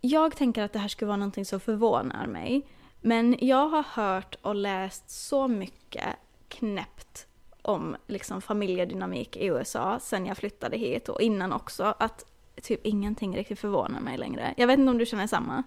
[0.00, 2.66] Jag tänker att det här skulle vara någonting som förvånar mig.
[3.06, 6.16] Men jag har hört och läst så mycket
[6.48, 7.26] knäppt
[7.62, 12.24] om liksom familjedynamik i USA sen jag flyttade hit och innan också att
[12.62, 14.54] typ ingenting riktigt förvånar mig längre.
[14.56, 15.62] Jag vet inte om du känner samma?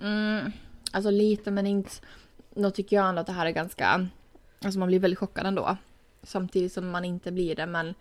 [0.00, 0.52] Mm,
[0.92, 1.90] alltså lite men inte...
[2.50, 4.08] Då tycker jag ändå att det här är ganska...
[4.64, 5.76] Alltså man blir väldigt chockad ändå.
[6.22, 7.94] Samtidigt som man inte blir det men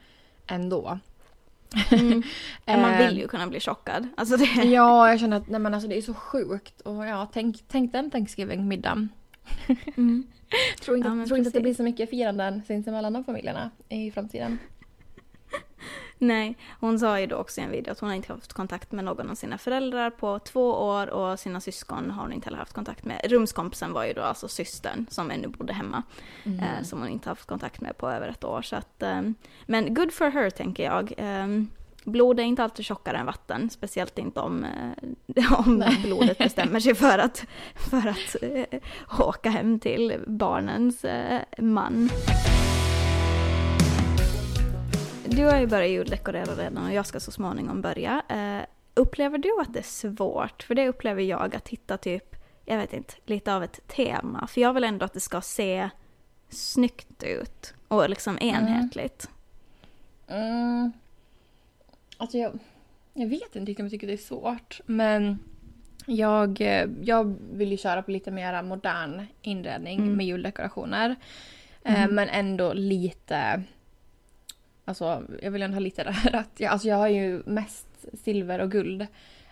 [0.48, 1.00] ändå.
[1.92, 2.24] Mm.
[2.82, 4.08] man vill ju kunna bli chockad.
[4.18, 4.46] Alltså det...
[4.46, 6.82] Ja, jag känner att nej, men alltså, det är så sjukt.
[6.82, 9.10] Och ja, tänk, tänk den Thanksgiving-middagen.
[9.98, 10.28] Mm.
[10.82, 14.12] tror inte, ja, tror inte att det blir så mycket firanden sinsemellan de familjerna i
[14.12, 14.60] framtiden.
[16.22, 18.92] Nej, hon sa ju då också i en video att hon har inte haft kontakt
[18.92, 22.58] med någon av sina föräldrar på två år och sina syskon har hon inte heller
[22.58, 23.22] haft kontakt med.
[23.26, 26.04] Rumskompisen var ju då alltså systern som ännu bodde hemma.
[26.44, 26.60] Mm.
[26.60, 28.62] Eh, som hon inte haft kontakt med på över ett år.
[28.62, 29.22] Så att, eh,
[29.66, 31.14] men good for her tänker jag.
[31.18, 31.48] Eh,
[32.04, 34.66] blod är inte alltid tjockare än vatten, speciellt inte om,
[35.36, 38.80] eh, om blodet bestämmer sig för att, för att eh,
[39.20, 42.10] åka hem till barnens eh, man.
[45.32, 48.24] Du har ju börjat juldekorera redan och jag ska så småningom börja.
[48.32, 50.64] Uh, upplever du att det är svårt?
[50.64, 54.48] För det upplever jag att hitta typ, jag vet inte, lite av ett tema.
[54.48, 55.90] För jag vill ändå att det ska se
[56.50, 58.56] snyggt ut och liksom mm.
[58.56, 59.30] enhetligt.
[60.28, 60.44] Mm.
[60.44, 60.92] Mm.
[62.18, 62.60] Alltså jag,
[63.14, 64.82] jag vet inte riktigt om jag tycker det är svårt.
[64.86, 65.40] Men
[66.06, 66.62] jag,
[67.02, 70.14] jag vill ju köra på lite mer modern inredning mm.
[70.14, 71.16] med juldekorationer.
[71.84, 72.16] Eh, mm.
[72.16, 73.64] Men ändå lite
[74.90, 76.50] Alltså jag vill ändå ha lite rött.
[76.58, 79.08] Jag, alltså, jag har ju mest silver och guld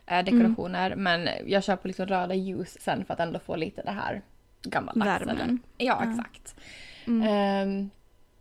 [0.05, 1.03] eh, dekorationer mm.
[1.03, 4.21] men jag kör på liksom röda ljus sen för att ändå få lite det här
[4.61, 5.27] gammaldags.
[5.27, 5.59] Värmen.
[5.77, 6.55] Ja, exakt.
[7.07, 7.89] Mm.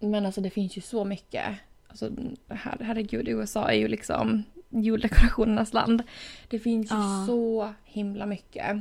[0.01, 1.45] Um, men alltså det finns ju så mycket.
[1.89, 2.11] Alltså,
[2.49, 6.03] her herregud, USA är ju liksom juldekorationernas land.
[6.49, 8.77] Det finns ju så himla mycket.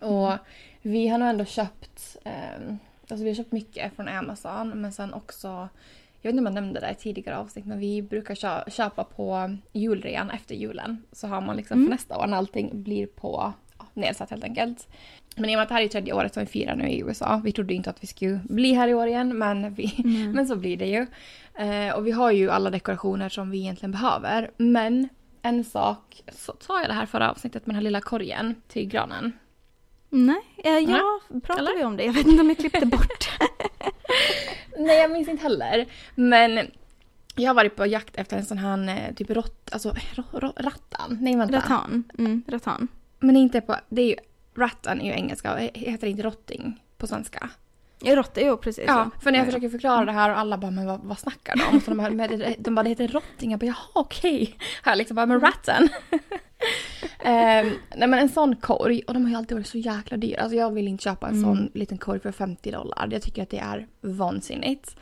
[0.00, 0.38] Och mm.
[0.82, 5.14] vi har nog ändå köpt, um, alltså vi har köpt mycket från Amazon men sen
[5.14, 5.68] också
[6.26, 9.56] jag vet inte om jag nämnde det i tidigare avsnitt men vi brukar köpa på
[9.72, 11.02] julrean efter julen.
[11.12, 11.86] Så har man liksom mm.
[11.86, 14.88] för nästa år när allting blir på ja, nedsatt helt enkelt.
[15.36, 17.00] Men i och med att det här är tredje året som vi firar nu i
[17.00, 17.40] USA.
[17.44, 20.30] Vi trodde inte att vi skulle bli här i år igen men, vi, mm.
[20.34, 21.06] men så blir det ju.
[21.54, 24.50] Eh, och vi har ju alla dekorationer som vi egentligen behöver.
[24.56, 25.08] Men
[25.42, 28.88] en sak, så sa jag det här förra avsnittet med den här lilla korgen till
[28.88, 29.32] granen.
[30.10, 31.78] Nej, eh, ja, pratade Eller?
[31.78, 32.04] vi om det?
[32.04, 33.28] Jag vet inte om jag klippte bort.
[34.78, 35.86] Nej, jag minns inte heller.
[36.14, 36.70] Men
[37.36, 39.94] jag har varit på jakt efter en sån här eh, typ rått, alltså
[40.56, 41.18] rattan.
[41.20, 41.56] Nej vänta.
[41.56, 42.04] Rattan.
[42.18, 42.88] Mm, rattan.
[43.18, 44.16] Men inte på, det är ju,
[44.54, 47.50] rattan är ju engelska, heter det inte rotting på svenska?
[48.04, 48.84] Råtta, jo precis.
[48.86, 51.56] Ja, för när jag försöker förklara det här och alla bara men vad, vad snackar
[51.56, 51.80] de om?
[51.80, 54.42] Så de, bara, de bara det heter rotting, jag bara jaha okej.
[54.42, 54.54] Okay.
[54.82, 55.82] Här liksom bara men ratten.
[55.82, 60.40] um, nej men en sån korg, och de har ju alltid varit så jäkla dyra.
[60.40, 61.44] Alltså jag vill inte köpa en mm.
[61.44, 63.08] sån liten korg för 50 dollar.
[63.10, 64.96] Jag tycker att det är vansinnigt.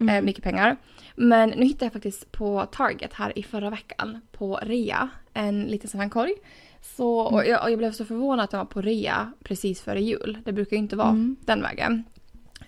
[0.00, 0.16] Mm.
[0.16, 0.76] Uh, mycket pengar.
[1.14, 5.90] Men nu hittade jag faktiskt på Target här i förra veckan på rea en liten
[5.90, 6.34] sån här korg.
[6.82, 10.00] Så, och jag, och jag, blev så förvånad att den var på rea precis före
[10.00, 10.38] jul.
[10.44, 11.36] Det brukar ju inte vara mm.
[11.44, 12.04] den vägen.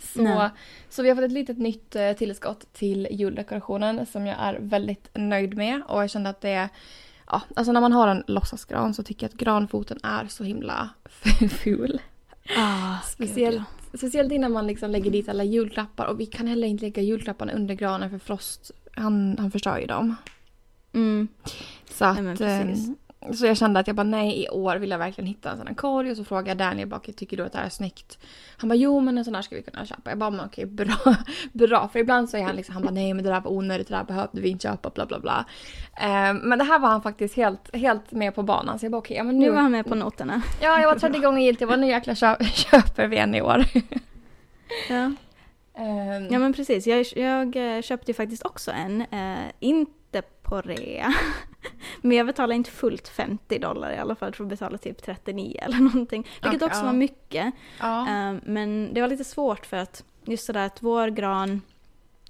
[0.02, 0.50] Så,
[0.88, 5.08] så vi har fått ett litet nytt eh, tillskott till juldekorationen som jag är väldigt
[5.14, 6.68] nöjd med och jag kände att det
[7.32, 10.90] Ja, alltså när man har en låtsasgran så tycker jag att granfoten är så himla
[11.50, 12.00] ful.
[12.56, 16.68] Ah, Speciellt, gud, speciellt innan man liksom lägger dit alla julklappar och vi kan heller
[16.68, 20.16] inte lägga julklapparna under granen för Frost, han, han förstör ju dem.
[20.92, 20.98] ja.
[20.98, 21.28] mm.
[21.90, 22.90] Så att, Nej, eh, precis.
[23.34, 25.66] Så jag kände att jag bara nej i år vill jag verkligen hitta en sån
[25.66, 28.18] här korg och så frågade jag Daniel bara tycker du att det här är snyggt?
[28.56, 30.10] Han bara jo men en sån här ska vi kunna köpa.
[30.10, 30.96] Jag bara men okej bra,
[31.52, 33.88] bra för ibland så är han liksom han bara nej men det där var onödigt,
[33.88, 35.44] det där behövde vi inte köpa bla bla bla.
[36.00, 38.98] Eh, men det här var han faktiskt helt, helt med på banan så jag bara
[38.98, 40.42] okej ja men Nu nu, var han med på noterna.
[40.62, 43.42] ja jag var tredje gången gillt jag bara nu jäkla köp, köper vi en i
[43.42, 43.64] år.
[44.88, 45.12] Ja.
[45.74, 50.60] Ehm, Ja men precis, jag, jag eh, köpte ju faktiskt också en, eh, inte på
[50.60, 51.14] rea.
[52.00, 55.02] Men jag betalade inte fullt 50 dollar i alla fall, jag tror jag betalade typ
[55.02, 56.22] 39 eller någonting.
[56.42, 56.84] Vilket Okej, också ja.
[56.86, 57.52] var mycket.
[57.80, 58.00] ja.
[58.08, 61.60] Eh, men det var lite svårt för att just sådär att vår gran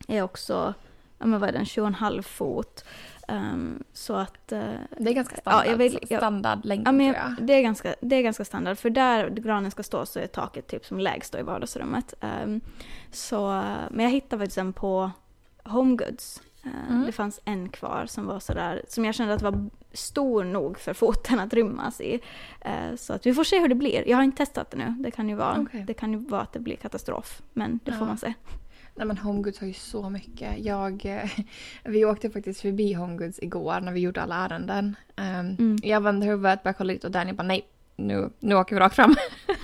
[0.08, 0.74] är också,
[1.18, 2.84] ja men vad är den, 7,5 fot.
[3.28, 4.52] Ehm, så att...
[4.52, 4.62] eh,
[4.98, 7.36] det är ganska Ja, standard, jag vill- jag- standardlängd Ja, men jag.
[7.40, 10.66] det, är ganska, det är ganska standard, för där granen ska stå så är taket
[10.66, 12.14] typ som lägst i vardagsrummet.
[12.20, 12.60] Ehm,
[13.10, 13.46] så,
[13.90, 15.10] men jag hittade faktiskt en på
[15.64, 16.42] HomeGoods.
[16.66, 17.06] Uh, Mm.
[17.06, 20.94] Det fanns en kvar som var sådär, som jag kände att var stor nog för
[20.94, 22.20] foten att rymmas i.
[22.60, 24.08] Eh, så att vi får se hur det blir.
[24.08, 24.94] Jag har inte testat det nu.
[24.98, 25.84] Det kan ju vara, Okej.
[25.86, 27.42] det kan ju vara att det blir katastrof.
[27.52, 28.06] Men det får Ja.
[28.06, 28.34] man se.
[28.94, 30.58] Nej men HomeGoods har ju så mycket.
[30.64, 31.30] Jag, eh,
[31.84, 34.96] vi åkte faktiskt förbi HomeGoods igår när vi gjorde alla ärenden.
[35.16, 35.24] Um,
[35.58, 35.76] Mm.
[35.82, 38.96] Jag vände huvudet, började kolla lite och Danny bara nej, nu, nu åker vi rakt
[38.96, 39.14] fram.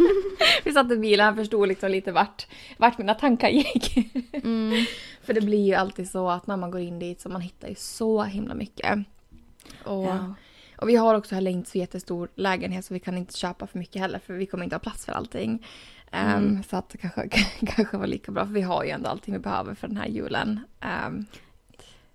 [0.64, 3.96] vi satt i bilen, han förstod liksom lite vart, vart mina tankar gick.
[4.32, 4.84] Mm.
[5.28, 7.68] För det blir ju alltid så att när man går in dit så man hittar
[7.68, 8.98] ju så himla mycket.
[9.84, 10.34] Och, Ja.
[10.76, 13.78] och vi har också heller inte så jättestor lägenhet så vi kan inte köpa för
[13.78, 15.66] mycket heller för vi kommer inte ha plats för allting.
[16.10, 16.62] Ehm, Mm.
[16.62, 17.28] Så att det kanske,
[17.66, 20.06] kanske var lika bra för vi har ju ändå allting vi behöver för den här
[20.08, 20.60] julen.
[20.80, 21.26] Ehm,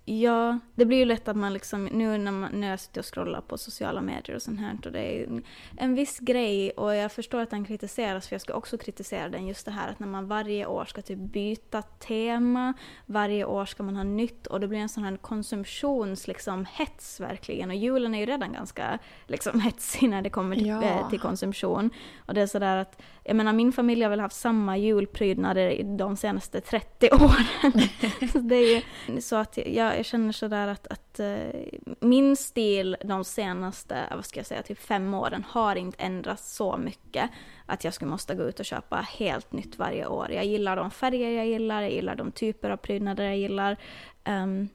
[0.06, 3.14] Ja, det blir ju lätt att man liksom, nu när, man, när jag sitter och
[3.14, 5.42] scrollar på sociala medier och sånt här, och det är
[5.76, 9.46] en, viss grej och jag förstår att den kritiseras, för jag ska också kritisera den,
[9.46, 12.74] just det här att när man varje år ska typ byta tema,
[13.06, 17.20] varje år ska man ha nytt och det blir en sån här konsumtions liksom hets
[17.20, 20.82] verkligen och julen är ju redan ganska liksom hetsig när det kommer till, Ja.
[20.82, 21.90] eh, till konsumtion.
[22.26, 25.82] Och det är sådär att, jag menar min familj har väl haft samma julprydnader i
[25.82, 27.80] de senaste 30 åren.
[28.32, 28.76] så det är
[29.08, 31.46] ju så att jag, jag känner sådär att, att eh,
[32.00, 36.76] min stil de senaste, vad ska jag säga, typ fem åren har inte ändrats så
[36.76, 37.30] mycket
[37.66, 40.30] att jag skulle måste gå ut och köpa helt nytt varje år.
[40.30, 43.76] Jag gillar de färger jag gillar, jag gillar de typer av prydnader jag gillar.
[44.24, 44.68] Ehm,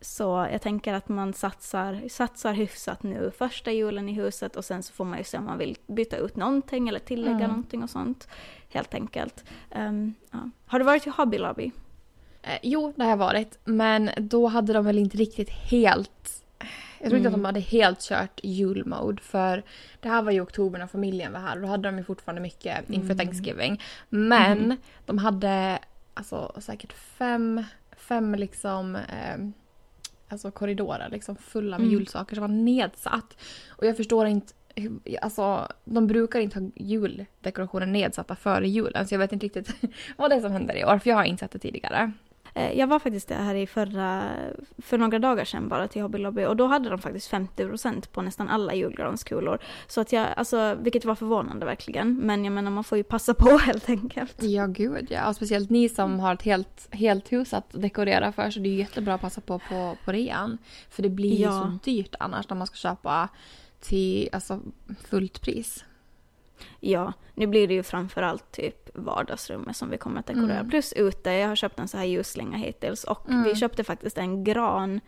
[0.00, 4.82] så jag tänker att man satsar, satsar hyfsat nu första julen i huset och sen
[4.82, 7.48] så får man ju se om man vill byta ut någonting eller tillägga Mm.
[7.48, 8.28] någonting och sånt.
[8.68, 9.44] Helt enkelt.
[9.70, 10.50] Ehm, ja.
[10.66, 11.72] Har du varit i Hobby Lobby?
[12.46, 13.58] Eh, jo, det har jag varit.
[13.64, 16.10] Men då hade de väl inte riktigt helt...
[17.00, 17.34] Jag tror inte Mm.
[17.40, 19.62] att de hade helt kört julmode för
[20.00, 22.42] det här var ju oktober när familjen var här och då hade de ju fortfarande
[22.42, 23.18] mycket inför Mm.
[23.18, 23.82] Thanksgiving.
[24.08, 24.76] Men Mhm.
[25.06, 25.78] de hade
[26.14, 27.64] alltså säkert fem,
[27.96, 29.36] fem liksom eh,
[30.28, 31.98] alltså korridorer liksom fulla med Mm.
[31.98, 33.36] julsaker som var nedsatt.
[33.68, 34.52] Och jag förstår inte
[35.22, 39.74] Alltså, de brukar inte ha juldekorationer nedsatta före julen så jag vet inte riktigt
[40.16, 42.12] vad det är som händer i år för jag har inte sett det tidigare.
[42.54, 44.30] Eh, Jag var faktiskt här i förra,
[44.78, 48.22] för några dagar sedan bara till Hobby Lobby och då hade de faktiskt 50% på
[48.22, 49.58] nästan alla julgranskulor.
[49.86, 52.14] Så att jag, alltså, vilket var förvånande verkligen.
[52.16, 54.42] Men jag menar man får ju passa på helt enkelt.
[54.42, 55.28] Ja, gud ja.
[55.28, 58.72] Och speciellt ni som har ett helt, helt hus att dekorera för så det är
[58.72, 60.58] ju jättebra att passa på på, på rean.
[60.90, 61.50] För det blir ju Ja.
[61.62, 63.28] så dyrt annars när man ska köpa
[63.80, 64.60] till alltså,
[65.08, 65.84] fullt pris.
[66.80, 70.58] Ja, nu blir det ju framförallt typ vardagsrummet som vi kommer att dekorera.
[70.58, 70.70] Mm.
[70.70, 73.42] Plus ute, jag har köpt en så här ljusslinga hittills och Mm.
[73.42, 75.00] vi köpte faktiskt en gran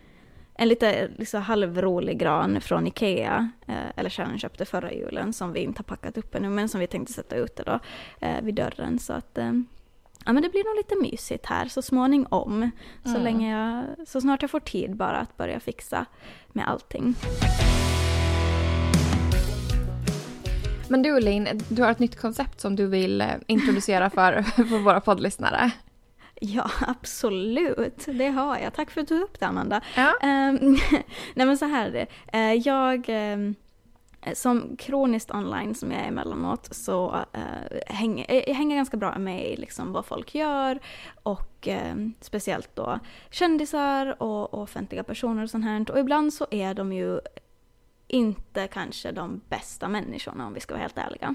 [0.58, 5.60] en lite liksom halvrolig gran från Ikea, eh, eller Sharon köpte förra julen, som vi
[5.60, 7.78] inte har packat upp ännu, men som vi tänkte sätta ute då,
[8.26, 8.98] eh, vid dörren.
[8.98, 9.52] Så att, eh,
[10.26, 12.70] ja men det blir nog lite mysigt här så småningom.
[13.02, 13.22] Så Mm.
[13.22, 16.06] länge jag, så snart jag får tid bara att börja fixa
[16.52, 17.14] med allting.
[20.88, 24.78] Men du Linn, du har ett nytt koncept som du vill eh, introducera för, för
[24.78, 25.70] våra poddlyssnare.
[26.40, 28.06] Ja, absolut.
[28.06, 28.74] Det har jag.
[28.74, 29.80] Tack för att du tog upp det, Amanda.
[29.96, 30.14] Ja.
[30.22, 30.76] Ehm,
[31.34, 32.06] nej men så här är det.
[32.38, 33.54] Eh, jag, ehm,
[34.34, 39.46] som kroniskt online som jag är emellanåt så uh, hänger, jag hänger ganska bra med
[39.46, 40.78] i liksom vad folk gör
[41.22, 42.98] och ehm, speciellt då
[43.30, 45.90] kändisar och, och offentliga personer och sånt här.
[45.90, 47.20] Och ibland så är de ju
[48.08, 51.34] inte kanske de bästa människorna om vi ska vara helt ärliga.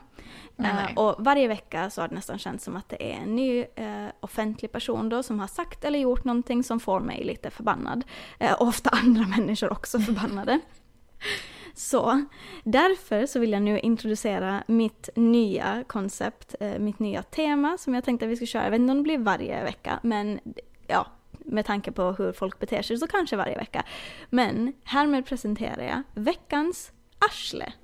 [0.56, 0.94] Nej.
[0.96, 4.08] och varje vecka så har det nästan känts som att det är en ny eh,
[4.20, 8.04] offentlig person då som har sagt eller gjort någonting som får mig lite förbannad.
[8.40, 10.60] Eh, och ofta andra människor också förbannade.
[11.74, 12.26] Så
[12.64, 18.26] därför så vill jag nu introducera mitt nya koncept, mitt nya tema som jag tänkte
[18.26, 18.64] att vi ska köra.
[18.64, 20.40] Jag vet inte om det blir varje vecka, men
[20.88, 21.08] ja,
[21.46, 23.84] med tanke på hur folk beter sig så kanske varje vecka.
[24.30, 27.74] Men härmed presenterar jag veckans arsle.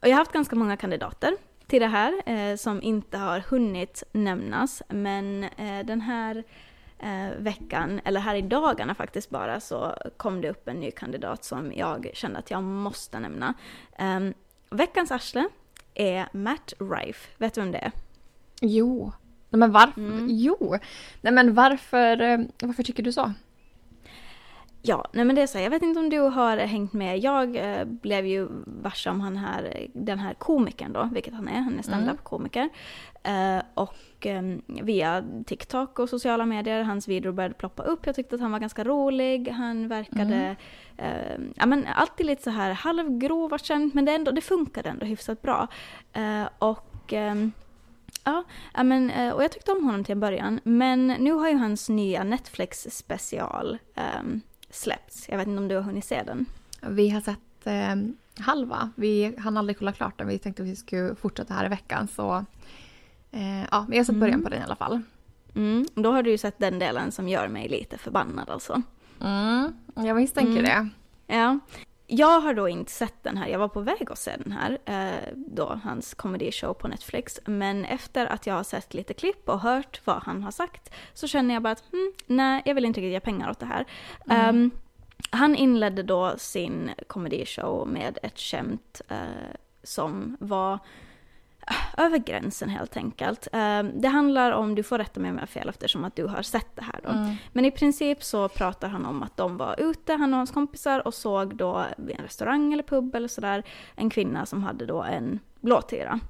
[0.00, 4.02] Och jag har haft ganska många kandidater till det här eh, som inte har hunnit
[4.12, 6.44] nämnas, men eh, den här
[6.98, 11.44] eh, veckan, eller här i dagarna faktiskt bara, så kom det upp en ny kandidat
[11.44, 13.54] som jag kände att jag måste nämna.
[13.98, 14.34] Ehm,
[14.70, 15.48] veckans arsle
[15.96, 17.28] är Matt Rife.
[17.38, 17.92] Vet du vem det är?
[18.60, 19.12] Jo.
[19.50, 20.00] Nej, men varför?
[20.00, 20.26] Mm.
[20.30, 20.76] Jo.
[21.20, 23.32] Nej, men varför, eh, varför tycker du så?
[24.88, 27.18] Ja, nej men det är så här, jag vet inte om du har hängt med.
[27.18, 31.60] Jag eh, blev ju varse om han här, den här komikern då, vilket han är,
[31.60, 32.68] han är standup-komiker.
[33.22, 38.06] Eh, och eh, via TikTok och sociala medier, hans videor började ploppa upp.
[38.06, 40.56] Jag tyckte att han var ganska rolig, han verkade,
[40.96, 44.88] eh, ja men alltid lite så här halvgrov och känd, men det, ändå, det funkade
[44.88, 45.68] ändå hyfsat bra.
[46.12, 47.52] Eh, och ehm,
[48.24, 48.44] Ja,
[48.82, 50.60] men, eh, och jag tyckte om honom till en början.
[50.64, 54.40] Men nu har ju hans nya Netflix special ehm,
[54.76, 55.28] släppts.
[55.28, 56.46] Jag vet inte om du har hunnit se den?
[56.80, 57.96] Vi har sett eh,
[58.44, 58.90] halva.
[58.94, 60.26] Vi hann aldrig kolla klart den.
[60.28, 62.08] Vi tänkte att vi skulle fortsätta här i veckan.
[62.08, 62.44] Så
[63.32, 65.00] eh, ja, vi har sett början på den i alla fall.
[65.54, 68.82] Mm, då har du ju sett den delen som gör mig lite förbannad alltså.
[69.20, 70.64] Mm, jag misstänker Mm.
[71.26, 71.34] det.
[71.34, 71.58] Ja.
[72.06, 74.78] Jag har då inte sett den här, jag var på väg att se den här,
[74.84, 77.40] eh, då hans comedy show på Netflix.
[77.44, 81.26] Men efter att jag har sett lite klipp och hört vad han har sagt så
[81.26, 83.84] känner jag bara att hmm, nej, jag vill inte riktigt ge pengar åt det här.
[84.30, 84.70] Ehm,
[85.30, 90.78] han inledde då sin comedy show med ett skämt eh, som var
[91.96, 93.48] över gränsen helt enkelt.
[93.52, 96.26] Ehm, det handlar om, du får rätta mig om jag har fel eftersom att du
[96.26, 97.08] har sett det här då.
[97.08, 97.34] Mm.
[97.52, 101.06] Men i princip så pratar han om att de var ute, han och hans kompisar,
[101.06, 103.62] och såg då vid en restaurang eller pub eller sådär
[103.94, 106.20] en kvinna som hade då en blåtira.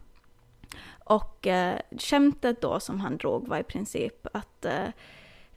[1.04, 4.88] Och eh, skämtet då som han drog var i princip att, eh,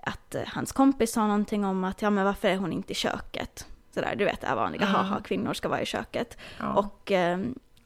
[0.03, 3.67] att hans kompis sa någonting om att ja men varför är hon inte i köket?
[3.93, 4.95] Sådär, du vet det här vanliga, Mm.
[4.95, 6.38] haha kvinnor ska vara i köket.
[6.59, 6.73] Ja.
[6.73, 7.39] Och, eh,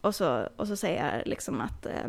[0.03, 2.05] och, så, och så säger liksom att eh,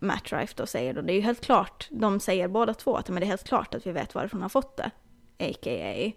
[0.00, 3.08] Matt Rife då säger då, det är ju helt klart, de säger båda två att
[3.08, 4.90] men det är helt klart att vi vet varifrån hon har fått det.
[5.38, 6.12] A.k.a.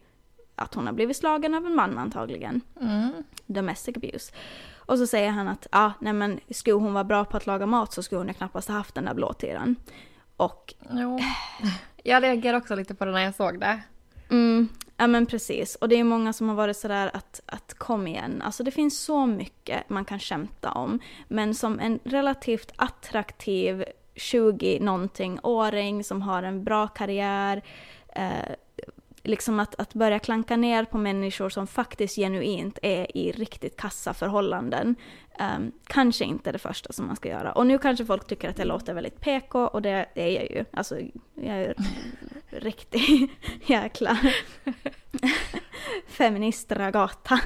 [0.56, 2.62] att hon har blivit slagen av en man antagligen.
[2.82, 3.24] Mm.
[3.46, 4.34] Domestic abuse.
[4.76, 7.66] Och så säger han att, ah, nej men skulle hon vara bra på att laga
[7.66, 9.76] mat så skulle hon ju knappast ha haft den där blåtiran.
[10.38, 11.20] Och Jo.
[12.04, 13.82] Jag reagerade också lite på det när jag såg det.
[14.30, 14.70] Mm,
[15.02, 15.76] ja men precis.
[15.76, 19.00] Och det är många som har varit sådär att, att kom igen, alltså det finns
[19.00, 21.00] så mycket man kan skämta om.
[21.28, 23.84] Men som en relativt attraktiv
[24.16, 27.62] 20-någonting-åring som har en bra karriär,
[28.16, 28.56] eh,
[29.24, 34.14] liksom att, att börja klanka ner på människor som faktiskt genuint är i riktigt kassa
[34.14, 34.96] förhållanden.
[35.40, 37.52] Um, kanske inte det första som man ska göra.
[37.52, 40.52] Och nu kanske folk tycker att det låter väldigt PK och det, det är jag
[40.52, 40.66] ju.
[40.72, 41.00] Alltså,
[41.36, 41.74] jag är ju
[42.50, 43.30] riktig
[43.66, 44.18] jäkla
[46.08, 47.40] feministragata.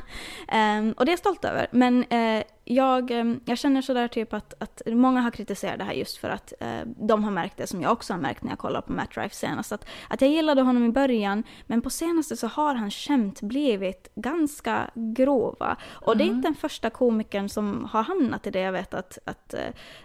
[0.53, 1.67] Um, och det är jag stolt över.
[1.71, 5.93] Men eh, jag, em, jag känner sådär typ att, att många har kritiserat det här
[5.93, 8.59] just för att eh, de har märkt det som jag också har märkt när jag
[8.59, 9.71] kollar på Matt Rife senast.
[9.71, 14.11] Att, att jag gillade honom i början men på senaste så har hans skämt blivit
[14.15, 15.77] ganska grova.
[15.87, 18.59] Och det är inte den första komikern som har hamnat i det.
[18.59, 19.59] Jag vet att, att eh,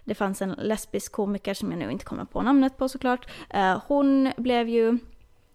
[0.05, 3.31] det fanns en lesbisk komiker som jag nu inte kommer på namnet på såklart.
[3.87, 4.99] Hon blev ju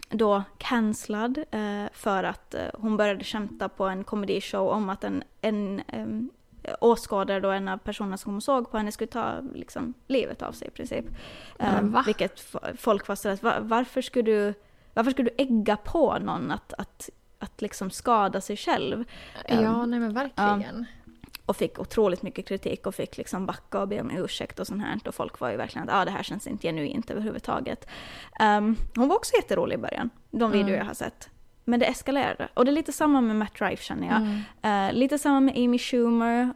[0.09, 5.23] då cancellad eh, för att eh, hon började skämta på en komedishow om att en,
[5.41, 6.29] en um,
[6.79, 10.51] åskådare då, en av personerna som hon såg på henne skulle ta liksom, livet av
[10.51, 11.05] sig i princip.
[11.57, 14.53] Men Eh, vilket folk var sådär, var, varför skulle du,
[14.93, 19.03] varför skulle du ägga på någon att, att, att liksom skada sig själv?
[19.47, 20.85] Ja, nej men verkligen.
[21.45, 24.81] Och fick otroligt mycket kritik och fick liksom backa och be om ursäkt och sånt
[24.83, 24.99] här.
[25.05, 27.87] Och folk var ju verkligen att ah, det här känns inte genuint överhuvudtaget.
[28.39, 30.79] Um, hon var också jätterolig i början, de videor Mm.
[30.79, 31.29] jag har sett.
[31.67, 32.47] Men det eskalerade.
[32.53, 34.17] Och det är lite samma med Matt Rife känner jag.
[34.17, 34.89] Mm.
[34.89, 36.53] Eh, lite samma med Amy Schumer.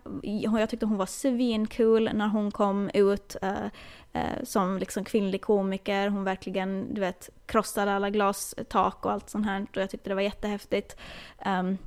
[0.60, 3.66] Jag tyckte hon var svincool när hon kom ut eh,
[4.14, 6.08] eh, som liksom kvinnlig komiker.
[6.10, 9.62] Hon verkligen, du vet, krossade alla glastak och allt sånt här.
[9.62, 10.98] Och jag tyckte det var jättehäftigt.
[11.46, 11.78] Um,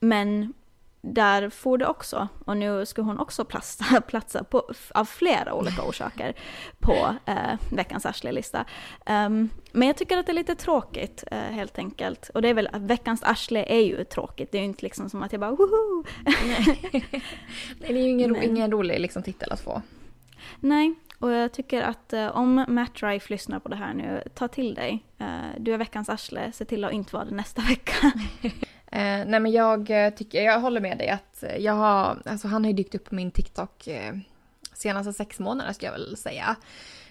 [0.00, 0.52] men
[1.00, 5.82] där får det också, och nu ska hon också platsa, platsa på, av flera olika
[5.82, 6.34] orsaker
[6.78, 8.64] på eh, veckans Ashley-lista.
[9.06, 12.30] Um, men jag tycker att det är lite tråkigt eh, helt enkelt.
[12.34, 15.22] Och det är väl, veckans Ashley är ju tråkigt, det är ju inte liksom som
[15.22, 16.04] att jag bara woho!
[16.24, 16.90] Nej,
[17.78, 19.82] det är ju ingen, ro, ingen rolig liksom, titel att få.
[20.60, 24.48] Nej, och jag tycker att eh, om Matt Rife lyssnar på det här nu, ta
[24.48, 25.04] till dig.
[25.18, 25.26] Eh,
[25.58, 28.12] du är veckans arsle, se till att inte vara det nästa vecka.
[28.90, 32.48] Eh, nej men jag eh, tycker, jag håller med dig att eh, jag har, alltså
[32.48, 34.14] han har ju dykt upp på min TikTok eh,
[34.74, 36.56] senaste sex månader ska jag väl säga.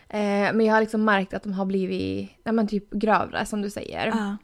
[0.10, 3.62] Eh, men jag har liksom märkt att de har blivit, nej men typ grövre som
[3.62, 4.08] du säger.
[4.08, 4.36] Ja.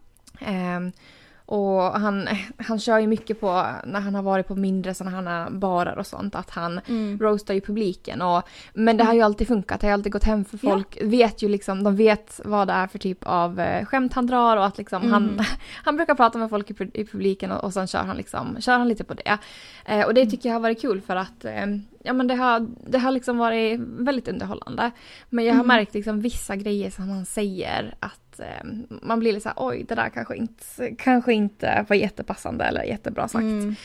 [1.48, 2.28] Och han,
[2.58, 6.36] han kör ju mycket på, när han har varit på mindre sådana barer och sånt,
[6.36, 7.20] att han Mm.
[7.22, 8.22] roastar ju publiken.
[8.22, 8.44] Och,
[8.74, 10.70] men det har ju alltid funkat, det har ju alltid gått hem för Ja.
[10.72, 14.28] folk vet ju liksom, de vet vad det är för typ av eh, skämt han
[14.28, 15.12] drar och att liksom Mm.
[15.14, 15.40] han,
[15.84, 18.78] han brukar prata med folk i, i publiken och, och sen kör han liksom, kör
[18.78, 19.38] han lite på det.
[19.86, 21.66] Eh, och det tycker jag har varit kul för att eh,
[22.04, 24.92] ja men det har, det har liksom varit väldigt underhållande.
[25.30, 25.68] Men jag har Mm.
[25.78, 28.64] märkt liksom vissa grejer som han säger att eh,
[29.02, 33.28] man blir lite såhär oj det där kanske inte, kanske inte var jättepassande eller jättebra
[33.28, 33.42] sagt.
[33.42, 33.76] Mm.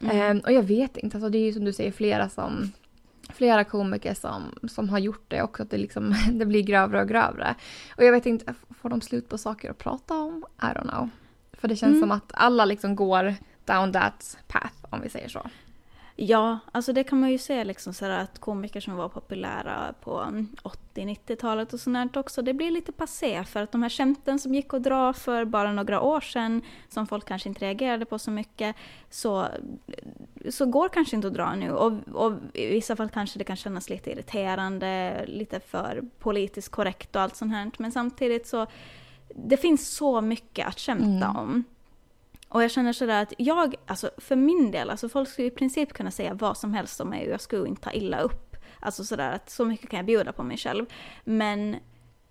[0.00, 0.16] Mm.
[0.16, 2.72] Ehm, och jag vet inte, alltså det är ju som du säger flera som
[3.34, 7.08] Flera komiker som, som har gjort det också, att det, liksom, det blir grövre och
[7.08, 7.54] grövre.
[7.96, 10.44] Och jag vet inte, får de slut på saker att prata om?
[10.62, 11.08] I don't know.
[11.52, 12.00] För det känns Mm.
[12.00, 13.34] som att alla liksom går
[13.64, 15.50] down that path, om vi säger så.
[16.22, 20.26] Ja, alltså det kan man ju se liksom så att komiker som var populära på
[20.94, 24.74] 80-90-talet och sånt också, det blir lite passé för att de här skämten som gick
[24.74, 28.76] att dra för bara några år sedan, som folk kanske inte reagerade på så mycket,
[29.10, 29.46] så,
[30.50, 31.70] så går kanske inte att dra nu.
[31.72, 37.16] Och, och i vissa fall kanske det kan kännas lite irriterande, lite för politiskt korrekt
[37.16, 37.70] och allt sånt här.
[37.78, 38.66] Men samtidigt så,
[39.34, 41.36] det finns så mycket att skämta Mm.
[41.36, 41.64] om.
[42.50, 45.92] Och jag känner sådär att jag, alltså för min del, alltså folk skulle i princip
[45.92, 48.56] kunna säga vad som helst om mig och jag skulle inte ta illa upp.
[48.80, 50.86] Alltså sådär att så mycket kan jag bjuda på mig själv.
[51.24, 51.76] Men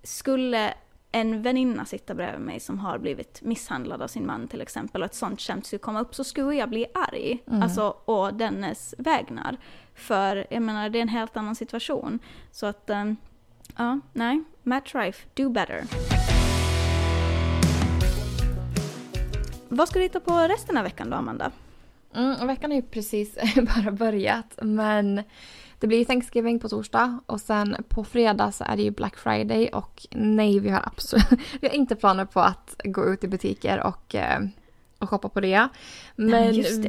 [0.03, 0.73] skulle
[1.11, 5.05] en väninna sitta bredvid mig som har blivit misshandlad av sin man till exempel och
[5.05, 7.43] ett sånt skämt skulle komma upp så skulle jag bli arg.
[7.47, 7.63] Mm.
[7.63, 9.57] Alltså å dennes vägnar.
[9.93, 12.19] För jag menar det är en helt annan situation.
[12.51, 13.15] Så att, ehm,
[13.77, 14.43] ja, nej.
[14.63, 16.08] Matt Rife, do better.
[19.79, 21.51] Vad ska du hitta på resten av veckan då, Amanda?
[22.15, 25.23] Mm, veckan har ju precis bara börjat men
[25.79, 29.67] det blir Thanksgiving på torsdag och sen på fredag så är det ju Black Friday
[29.67, 31.25] och nej vi har absolut
[31.61, 34.39] vi har inte planer på att gå ut i butiker och, eh,
[34.97, 35.67] och shoppa på det.
[36.15, 36.83] Men Just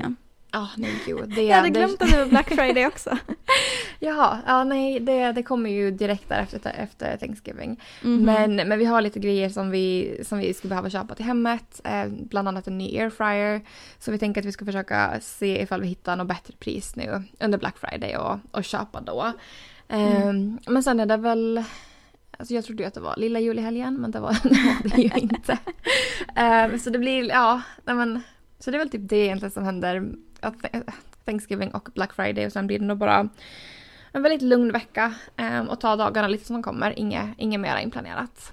[0.53, 1.33] Ja, nej gud.
[1.37, 3.19] Det, Jag hade det- glömt att det var Black Friday också.
[4.01, 7.81] Jaha, ja nej det, det kommer ju direkt där efter, efter Thanksgiving.
[8.03, 8.25] Mhm.
[8.25, 11.81] Men, men vi har lite grejer som vi, som vi skulle behöva köpa till hemmet.
[11.85, 13.61] Eh, bland annat en ny airfryer.
[13.99, 17.23] Så vi tänker att vi ska försöka se ifall vi hittar något bättre pris nu
[17.41, 19.33] under Black Friday och, och köpa då.
[19.89, 20.59] Eh, Mm.
[20.69, 21.65] Men sen är det väl
[22.39, 25.03] Alltså jag trodde ju att det var lilla julhelgen men det var, det, var det
[25.03, 25.59] ju inte.
[26.37, 28.21] Eh, så det blir, ja, nej men.
[28.59, 30.13] Så det är väl typ det egentligen som händer.
[31.25, 33.29] Thanksgiving och Black Friday och sen blir det nog bara
[34.13, 36.99] en väldigt lugn vecka eh, och ta dagarna lite som de kommer.
[36.99, 38.53] Inget, inget mera inplanerat.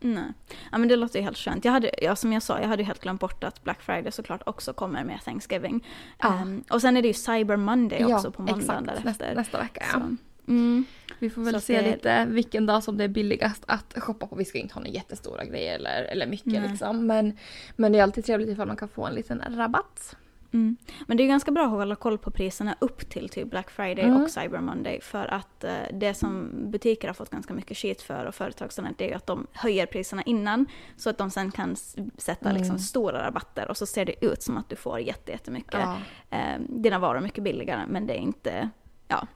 [0.00, 0.24] Nej.
[0.72, 1.64] Ja men det låter ju helt skönt.
[1.64, 4.12] Jag hade, ja, som jag sa, jag hade ju helt glömt bort att Black Friday
[4.12, 5.86] såklart också kommer med Thanksgiving.
[6.18, 6.38] Ja.
[6.38, 8.86] Ehm, och sen är det ju Cyber Monday också på måndagen exakt.
[9.04, 9.34] därefter.
[9.34, 10.00] Nästa, vecka ja.
[10.00, 10.16] Så,
[10.52, 10.84] mm,
[11.18, 14.26] Vi får väl Så se det- lite vilken dag som det är billigast att shoppa
[14.26, 14.36] på.
[14.36, 16.68] Vi ska ju inte ha några jättestora grejer eller, eller mycket Nej.
[16.70, 17.06] liksom.
[17.06, 17.38] Men,
[17.76, 20.16] men det är alltid trevligt ifall man kan få en liten rabatt.
[20.52, 20.76] Mm.
[21.06, 24.04] Men det är ganska bra att hålla koll på priserna upp till typ Black Friday
[24.04, 24.22] Mm.
[24.22, 25.00] och Cyber Monday.
[25.00, 28.98] För att eh, det som butiker har fått ganska mycket skit för och företag sådant,
[28.98, 30.66] det är ju att de höjer priserna innan.
[30.96, 31.76] Så att de sen kan
[32.18, 32.60] sätta Mm.
[32.62, 35.98] liksom stora rabatter och så ser det ut som att du får jätte, jättemycket Ja.
[36.30, 38.68] eh, dina varor mycket billigare men det är inte,
[39.08, 39.26] ja,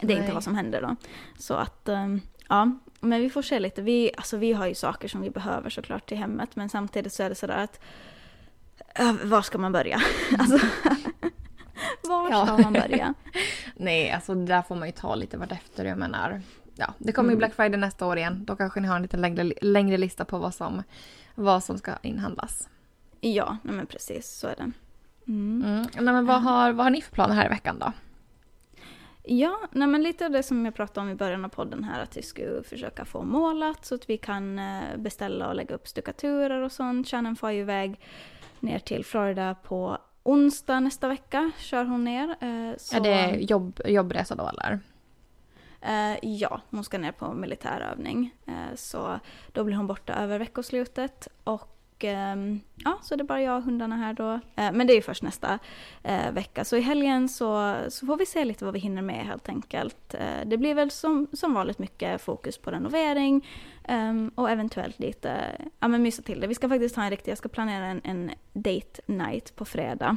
[0.00, 0.96] det är inte vad som händer då.
[1.38, 2.06] Så att, eh,
[2.48, 3.82] ja, men vi får se lite.
[3.82, 7.22] Vi, alltså vi har ju saker som vi behöver såklart till hemmet men samtidigt så
[7.22, 7.80] är det sådär att
[9.24, 10.00] var ska man börja?
[10.38, 10.66] alltså,
[12.02, 12.46] var Ja.
[12.46, 13.14] ska man börja?
[13.76, 15.84] Nej, alltså det där får man ju ta lite vartefter.
[15.84, 16.40] Jag menar,
[16.74, 17.38] ja, det kommer ju Mm.
[17.38, 18.44] Black Friday nästa år igen.
[18.44, 20.82] Då kanske ni har en lite längre, längre lista på vad som,
[21.34, 22.68] vad som ska inhandlas.
[23.20, 24.70] Ja, nej men precis så är det.
[25.28, 25.62] Mm.
[25.66, 25.86] Mm.
[25.94, 27.92] Nej, men vad, har, vad har ni för planer här i veckan då?
[29.26, 32.02] Ja, nej men lite av det som jag pratade om i början av podden här,
[32.02, 35.88] att vi skulle försöka få målat så att vi kan eh, beställa och lägga upp
[35.88, 37.08] stuckaturer och sånt.
[37.08, 38.00] Shannon får ju iväg
[38.64, 42.28] ner till Florida på onsdag nästa vecka, kör hon ner.
[42.40, 44.80] Eh, så, Är det jobb, jobbresa då eller?
[45.80, 48.34] Eh, ja, hon ska ner på militärövning.
[48.46, 49.20] Eh, så
[49.52, 51.28] då blir hon borta över veckoslutet.
[51.44, 54.32] Och och ehm, ja, så det är bara jag och hundarna här då.
[54.32, 55.58] Eh, men det är ju först nästa
[56.02, 56.64] eh, vecka.
[56.64, 60.14] Så i helgen så, så får vi se lite vad vi hinner med helt enkelt.
[60.14, 63.46] Eh, det blir väl som, som vanligt mycket fokus på renovering.
[63.84, 66.46] Ehm, och eventuellt lite, ja men mysa till det.
[66.46, 70.16] Vi ska faktiskt ha en riktig, jag ska planera en, en date night på fredag.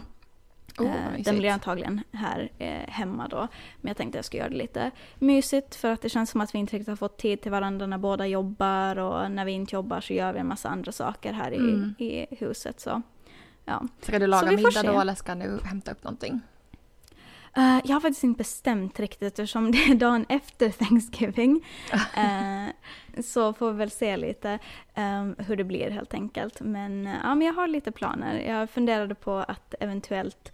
[0.84, 3.38] Oh, Eh, Den blir antagligen här eh, hemma då.
[3.82, 6.42] Men jag tänkte att jag ska göra det lite mysigt för att det känns som
[6.42, 9.52] att vi inte riktigt har fått tid till varandra när båda jobbar och när vi
[9.52, 11.96] inte jobbar så gör vi en massa andra saker här i, Mm.
[12.00, 12.80] i huset.
[12.80, 13.02] Så,
[13.66, 13.84] ja.
[14.02, 16.42] Ska du laga middag då eller ska du hämta upp någonting?
[17.58, 21.66] Eh, jag har faktiskt inte bestämt riktigt eftersom det är dagen efter Thanksgiving.
[22.18, 24.60] Eh, så får vi väl se lite
[24.94, 26.62] eh, hur det blir helt enkelt.
[26.62, 28.40] Men, eh, ja, men jag har lite planer.
[28.40, 30.52] Jag funderade på att eventuellt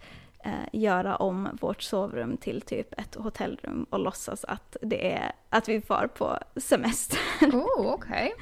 [0.72, 5.80] göra om vårt sovrum till typ ett hotellrum och låtsas att det är att vi
[5.80, 7.18] far på semester.
[7.40, 8.34] Oh, okej.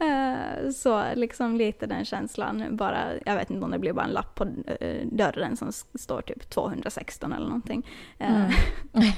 [0.00, 2.76] Eh, så liksom lite den känslan.
[2.76, 4.44] Bara, jag vet inte om det blir bara en lapp på
[4.80, 7.86] eh, dörren som står typ 216 eller någonting.
[8.18, 8.50] Eh,
[8.92, 9.12] Mm.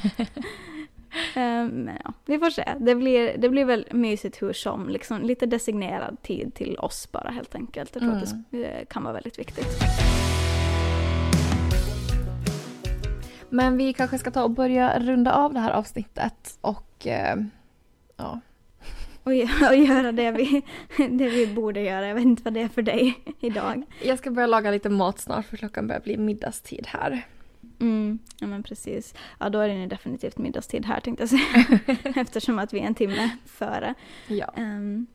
[1.85, 2.75] Men ja, vi får se.
[2.81, 4.89] Det blir, det blir väl mysigt hur som.
[4.89, 7.91] Liksom lite designerad tid till oss bara helt enkelt.
[7.95, 9.67] Jag tror att det eh, kan vara väldigt viktigt.
[13.49, 17.07] Men vi kanske ska ta och börja runda av det här avsnittet och
[18.17, 18.41] ja.
[19.23, 19.33] Och,
[19.69, 20.63] och göra det vi,
[20.97, 22.09] det vi borde göra.
[22.09, 23.83] Jag vet inte vad det är för dig idag.
[24.03, 27.23] Jag ska börja laga lite mat snart för klockan börjar bli middagstid här.
[27.81, 29.15] Mm, ja men precis.
[29.39, 31.79] Ja då är det ju definitivt middagstid här tänkte jag säga.
[32.23, 33.95] Eftersom att vi är en timme före.
[34.27, 34.55] Ja.
[34.57, 35.07] Ehm,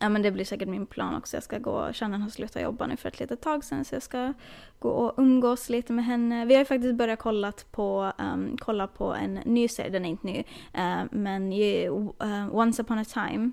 [0.00, 1.36] ja men det blir säkert min plan också.
[1.36, 4.02] Jag ska gå, Shannon har slutat jobba nu för ett litet tag sedan så jag
[4.02, 4.32] ska
[4.78, 6.44] gå och umgås lite med henne.
[6.46, 10.08] Vi har ju faktiskt börjat kolla på, um, kolla på en ny serie, den är
[10.08, 10.44] inte ny,
[10.74, 11.86] eh, men ju,
[12.20, 13.50] eh, Once upon a time.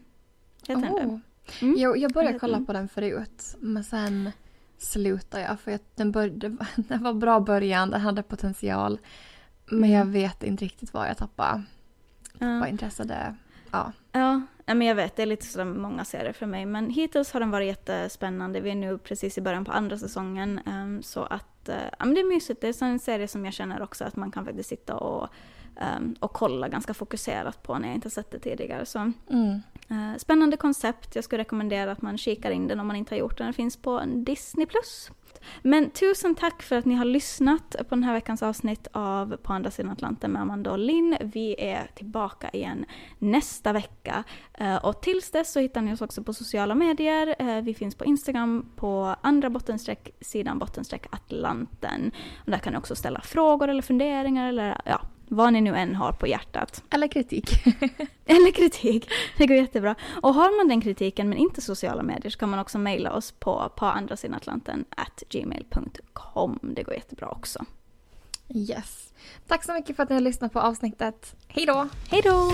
[0.67, 1.09] Heter den?
[1.09, 1.19] Oh.
[1.61, 1.75] Mm.
[1.77, 4.31] Jag, jag började Jag kolla på den förut men sen
[4.77, 8.99] slutade jag för att den, bör, det var- den var bra början, den hade potential.
[9.65, 11.63] Men jag vet inte riktigt vad jag tappade,
[12.39, 13.03] tappade intresse.
[13.03, 13.35] Det,
[13.71, 13.91] ja.
[14.11, 14.41] Ja,
[14.73, 16.65] men jag vet, det är lite sådär många serier för mig.
[16.65, 18.61] Men hittills har den varit jättespännande.
[18.61, 20.59] Vi är nu precis i början på andra säsongen.
[20.65, 22.61] Ehm, så att, eh, ja men det är mysigt.
[22.61, 25.29] Det är en serie som jag känner också att man kan faktiskt sitta och,
[25.77, 28.85] ehm, och kolla ganska fokuserat på när jag inte sett det tidigare.
[28.85, 29.61] Så Mm.
[29.89, 31.15] eh, spännande koncept.
[31.15, 33.45] Jag skulle rekommendera att man kikar in den om man inte har gjort den.
[33.47, 34.67] Den finns på Disney+.
[35.61, 39.53] Men tusen tack för att ni har lyssnat på den här veckans avsnitt av På
[39.53, 41.17] andra sidan Atlanten med Amanda och Linn.
[41.21, 42.85] Vi är tillbaka igen
[43.19, 44.23] nästa vecka.
[44.53, 47.35] Eh, Och tills dess så hittar ni oss också på sociala medier.
[47.39, 52.11] Eh, Vi finns på Instagram på andra bottenstreck sidan bottenstreck Atlanten.
[52.45, 55.95] Och där kan ni också ställa frågor eller funderingar eller ja, vad ni nu än
[55.95, 56.83] har på hjärtat.
[56.89, 57.49] Eller kritik.
[58.25, 59.09] Eller kritik.
[59.37, 59.95] Det går jättebra.
[60.21, 63.31] Och har man den kritiken men inte sociala medier så kan man också mejla oss
[63.31, 66.59] på på andra sidan Atlanten at gmail.com.
[66.61, 67.65] Det går jättebra också.
[68.49, 69.13] Yes.
[69.47, 71.35] Tack så mycket för att ni har lyssnat på avsnittet.
[71.47, 71.87] Hej då!
[72.09, 72.51] Hej då!